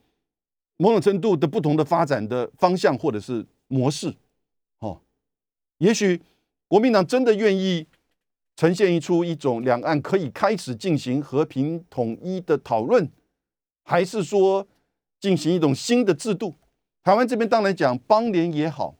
[0.77, 4.15] 某种程度的不同的发展的方向或者是模式。
[4.79, 5.01] 哦，
[5.79, 6.21] 也许
[6.67, 7.87] 国民党真的愿意
[8.55, 13.09] 呈现一出一种两岸可以开始进行和平统一的讨论，
[13.83, 14.67] 还是说
[15.19, 16.55] 进行一种新的制度？
[17.03, 18.95] 台湾这边当然讲邦联也好，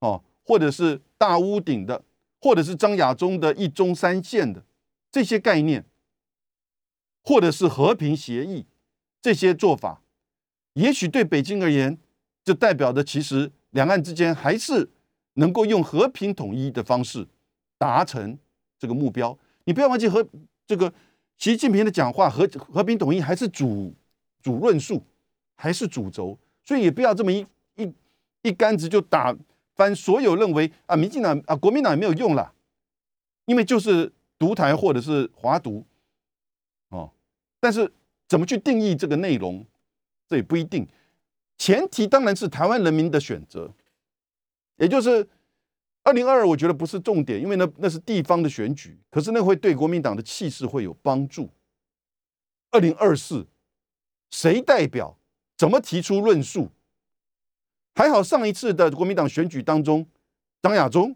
[0.00, 1.00] 哦，或者是。
[1.20, 2.02] 大屋顶的，
[2.40, 4.64] 或者是张亚中的一中三线的
[5.12, 5.84] 这些概念，
[7.22, 8.64] 或者是和平协议
[9.20, 10.00] 这些做法，
[10.72, 11.98] 也许对北京而言，
[12.42, 14.88] 就代表着其实两岸之间还是
[15.34, 17.28] 能够用和平统一的方式
[17.76, 18.38] 达成
[18.78, 19.38] 这个目标。
[19.64, 20.26] 你不要忘记和
[20.66, 20.90] 这个
[21.36, 23.94] 习近平的讲话和和平统一还是主
[24.40, 25.04] 主论述，
[25.60, 27.46] 还是主轴，所以也不要这么一
[27.76, 27.92] 一
[28.42, 29.36] 一竿子就打。
[29.76, 32.52] 翻所有认为啊，民进党啊，国民党也没有用了，
[33.46, 35.86] 因为就是独台或者是华独，
[36.90, 37.10] 哦，
[37.58, 37.90] 但是
[38.28, 39.64] 怎么去定义这个内容，
[40.28, 40.86] 这也不一定。
[41.56, 43.72] 前提当然是台湾人民的选择，
[44.76, 45.26] 也就是
[46.02, 51.48] 二零二二，我觉得不是重点，因为那那是地方的选举，可是那会对国民党的气势会有帮助。
[52.70, 53.46] 二零二四，
[54.30, 55.16] 谁代表，
[55.60, 56.70] 怎么提出论述？
[57.94, 60.06] 还好上一次的国民党选举当中，
[60.62, 61.14] 张亚中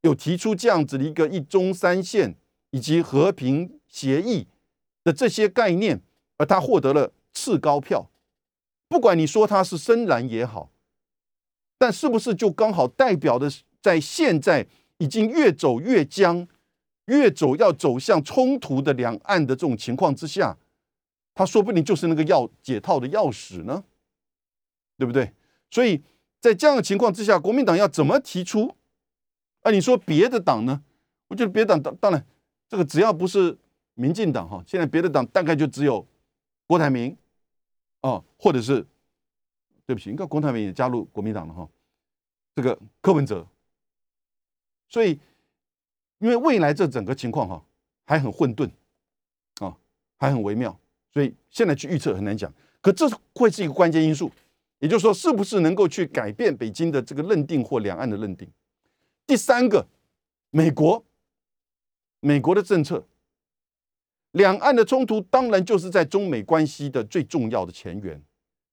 [0.00, 2.34] 有提出这样子的一个一中三线
[2.70, 4.46] 以及和平协议
[5.04, 6.00] 的这些概念，
[6.38, 8.10] 而他获得了次高票。
[8.88, 10.70] 不管你说他是深蓝也好，
[11.76, 14.66] 但是不是就刚好代表的在现在
[14.96, 16.48] 已经越走越僵、
[17.04, 20.56] 越走要走向冲突的两岸的这种情况之下，
[21.34, 23.84] 他说不定就是那个要解套的钥匙呢？
[24.96, 25.32] 对不对？
[25.70, 26.02] 所以。
[26.42, 28.74] 在这样的情况之下，国民党要怎么提出？
[29.60, 30.82] 啊，你说别的党呢？
[31.28, 32.26] 我觉得别的党当当然，
[32.68, 33.56] 这个只要不是
[33.94, 36.04] 民进党哈，现在别的党大概就只有
[36.66, 37.16] 郭台铭
[38.00, 38.84] 哦，或者是
[39.86, 41.68] 对不起，应该郭台铭也加入国民党了哈。
[42.56, 43.46] 这个柯文哲，
[44.88, 45.20] 所以
[46.18, 47.64] 因为未来这整个情况哈
[48.04, 48.68] 还很混沌
[49.60, 49.78] 啊，
[50.18, 50.76] 还很微妙，
[51.12, 52.52] 所以现在去预测很难讲。
[52.80, 54.30] 可这会是一个关键因素，
[54.80, 58.48] 也就是说，是不是能够去改变北京的这个认定或两岸的认定？
[59.26, 59.86] 第三个，
[60.50, 61.04] 美国，
[62.18, 63.06] 美国的政策，
[64.32, 68.20] 两岸的冲突当然就是在中美关系的最重要的前缘，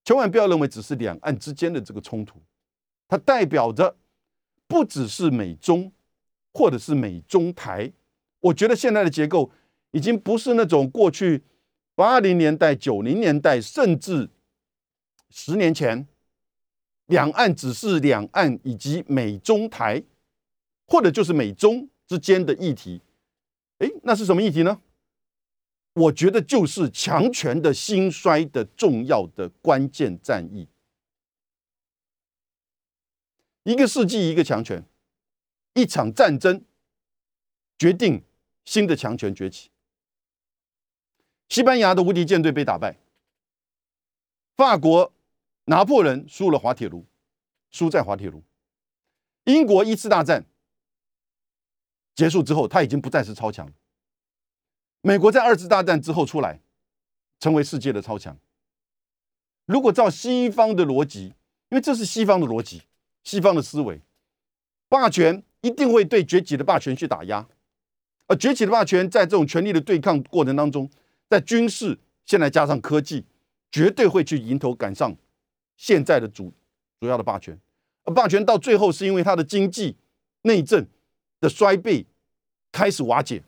[0.04, 2.42] 千万不要认为只是两岸之间的这个冲突。
[3.08, 3.96] 它代表着
[4.68, 5.92] 不只是美中，
[6.52, 7.92] 或者是美中台。
[8.40, 9.52] 我觉得现在的结构
[9.92, 11.44] 已经不是那种过去
[12.00, 14.30] 八零年代、九零年代，甚至
[15.30, 16.08] 十年前，
[17.08, 20.02] 两岸只是两岸以及美中台，
[20.88, 23.02] 或者就是美中之间的议题。
[23.80, 24.82] 哎，那是什么议题呢？
[25.92, 30.70] 我觉得就是强权的兴衰的重要的关键战役。
[33.64, 34.86] 一个世纪一个强权，
[35.74, 36.64] 一场战争
[37.78, 38.24] 决定
[38.64, 39.70] 新的强权崛起。
[41.50, 42.96] 西班牙的无敌舰队被打败，
[44.56, 45.12] 法国
[45.66, 47.06] 拿破仑输了滑铁卢，
[47.72, 48.44] 输在滑铁卢。
[49.46, 50.46] 英国一次大战
[52.14, 53.68] 结束之后，他已经不再是超强。
[55.02, 56.60] 美国在二次大战之后出来，
[57.40, 58.38] 成为世界的超强。
[59.66, 61.34] 如果照西方的逻辑，
[61.70, 62.84] 因为这是西方的逻辑。
[63.24, 64.02] 西方的思维，
[64.88, 67.48] 霸权一定会对崛起的霸权去打压，
[68.28, 70.90] 而崛起的霸权在这种权力的对抗过程当中，
[71.30, 73.24] 在军事现在加上科技，
[73.72, 75.16] 绝对会去迎头赶上
[75.78, 76.52] 现在的主
[77.00, 77.58] 主要的霸权。
[78.04, 79.96] 而霸权到最后是因为它的经济
[80.42, 80.86] 内政
[81.40, 82.04] 的衰败
[82.72, 83.44] 开始瓦解，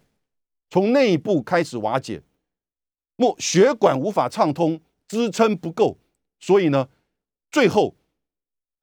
[0.70, 2.22] 从内部开始瓦解，
[3.16, 5.98] 莫血管无法畅通，支撑不够，
[6.40, 6.88] 所以呢，
[7.50, 7.96] 最后。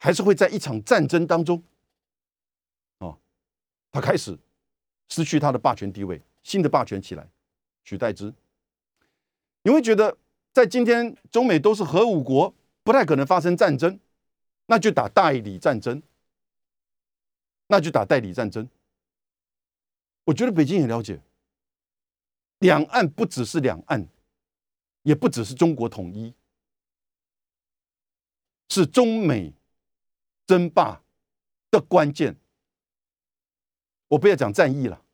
[0.00, 1.60] 还是会在一场战争当中，
[2.98, 3.18] 哦，
[3.90, 4.38] 他开始
[5.08, 7.28] 失去他的霸权地位，新的霸权起来
[7.82, 8.32] 取代之。
[9.62, 10.16] 你会觉得，
[10.52, 13.98] 在今天中美都是核武国，不太可能发生战争，
[14.66, 16.02] 那就打代理战争，
[17.66, 18.68] 那就打代理战争。
[20.24, 21.20] 我觉得北京也了解，
[22.58, 24.06] 两岸不只是两岸，
[25.02, 26.34] 也不只是中国统一，
[28.68, 29.52] 是中美。
[30.48, 31.02] 争霸
[31.70, 32.34] 的关键，
[34.08, 35.04] 我不要讲战役了，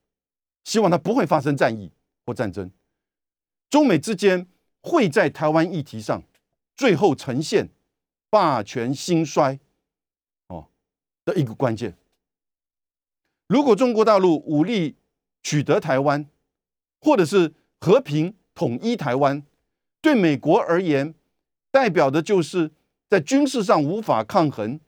[0.63, 1.91] 希望它不会发生战役
[2.25, 2.71] 或战争。
[3.75, 4.47] 中美之间
[4.83, 6.23] 会在台湾议题上
[6.77, 7.71] 最后呈现
[8.31, 9.59] 霸权兴衰
[10.47, 10.69] 哦
[11.25, 11.99] 的一个关键。
[13.49, 14.95] 如果中国大陆武力
[15.43, 16.25] 取得台湾，
[17.01, 19.45] 或者是和平统一台湾，
[20.01, 21.13] 对美国而言，
[21.73, 22.71] 代表的就是
[23.11, 24.79] 在军事上无法抗衡。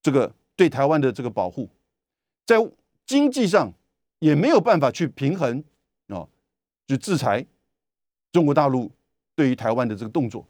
[0.00, 1.68] 这个对台湾的这个保护，
[2.46, 2.56] 在
[3.04, 3.74] 经济上
[4.20, 5.62] 也没有办法去平衡
[6.88, 7.46] 就，制裁
[8.32, 8.90] 中国大陆
[9.36, 10.48] 对于台湾的这个动作，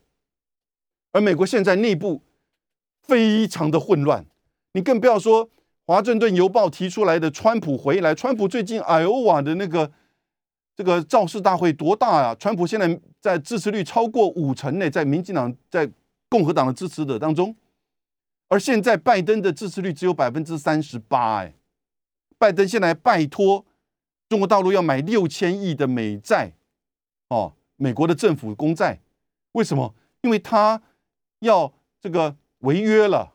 [1.12, 2.22] 而美国现在内部
[3.02, 4.24] 非常的混乱，
[4.72, 5.46] 你更不要说
[5.84, 9.90] 《华盛顿邮报》提出来的川普回来，川普最近艾欧瓦的那个
[10.76, 12.34] 这个造势大会多大啊？
[12.36, 15.90] 川普现在在支持率超过五成呢，在民进党在
[16.28, 17.56] 共和党的支持者当中。
[18.50, 21.54] 而现在拜登的支持率只有百分之三十八，哎，
[22.38, 23.66] 拜登现在拜托
[24.28, 26.52] 中国大陆要买六千亿的美债，
[27.28, 29.00] 哦，美国的政府公债，
[29.52, 29.94] 为什么？
[30.20, 30.82] 因为他
[31.40, 33.34] 要这个违约了，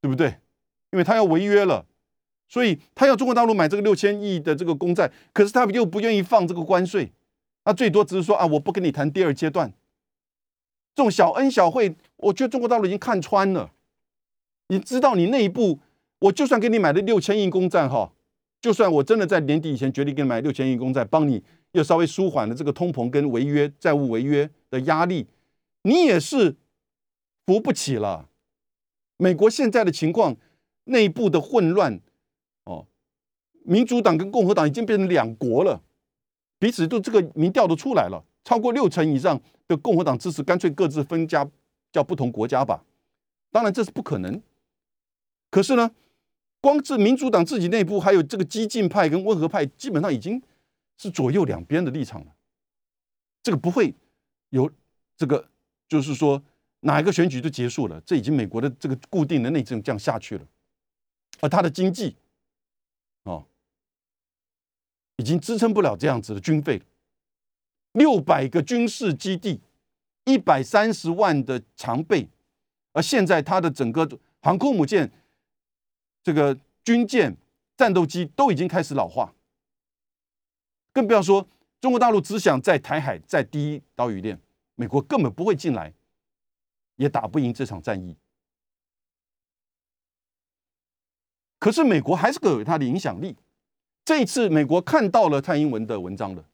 [0.00, 0.38] 对不对？
[0.92, 1.86] 因为他要违约了，
[2.48, 7.12] 所以他要中国大陆买这个六千亿的这个公债，可是他又不愿意放这个关税，
[7.64, 9.72] 他最多只是说啊，我不跟你谈第二阶段，
[10.94, 13.72] 这种小恩小惠，我觉得中国大陆已经看穿了。
[14.68, 15.80] 你知道，你内部，
[16.20, 18.12] 我就算给你买了六千亿公债哈，
[18.66, 21.40] 就算我真的在年底以前决定给你买六千亿公债，帮你
[21.70, 25.24] 又稍微舒缓了这个通膨跟违约债务违约的压力，
[25.82, 26.56] 你也是
[27.46, 28.28] 扶不起了。
[29.18, 30.36] 美国现在的情况，
[30.86, 32.00] 内部的混乱，
[32.64, 32.88] 哦，
[33.62, 35.80] 民主党跟共和党已经变成两国了，
[36.58, 41.48] 彼此都这个民调都出来了，超过六成以上的共和党支持，干脆各自分家，
[41.92, 42.82] 叫不同国家吧。
[43.52, 44.42] 当然这是不可能。
[45.52, 45.88] 可是呢，
[46.66, 50.42] 光是民主党自己内部，还有这个激进派跟温和派，基本上已经
[50.98, 52.34] 是左右两边的立场了。
[53.40, 53.94] 这个不会
[54.48, 54.68] 有
[55.16, 55.48] 这个，
[55.86, 56.42] 就是说
[56.80, 60.44] 哪一个选举就结束了，这已经美国的这个固定的内政这样下去了。
[61.40, 62.16] 而他的经济，
[63.22, 63.46] 哦，
[65.18, 66.84] 已经支撑不了这样子的军费了。
[67.92, 69.60] 六百个军事基地，
[70.24, 72.28] 一百三十万的常备，
[72.92, 75.12] 而现在它的整个航空母舰、
[76.26, 77.36] 这个军舰、
[77.76, 79.32] 战斗机都已经开始老化，
[80.92, 81.46] 更不要说
[81.80, 84.36] 中国大陆只想在台海在第一岛屿链，
[84.74, 85.94] 美国根本不会进来，
[86.96, 88.16] 也打不赢这场战役。
[91.60, 93.36] 可是美国还是有它的影响力。
[94.04, 96.44] 这一次，美国看到了蔡英文的文章了。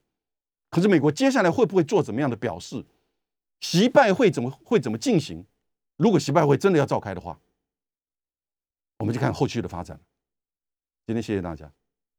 [0.69, 2.85] 可是美国接下来会不会做怎么样的表示？
[3.61, 5.43] 习拜会怎么会怎么进行？
[5.97, 7.41] 如果习拜会真的要召开的话，
[9.03, 10.01] 我们就看后续的发展。
[11.05, 11.73] 今天谢谢大家。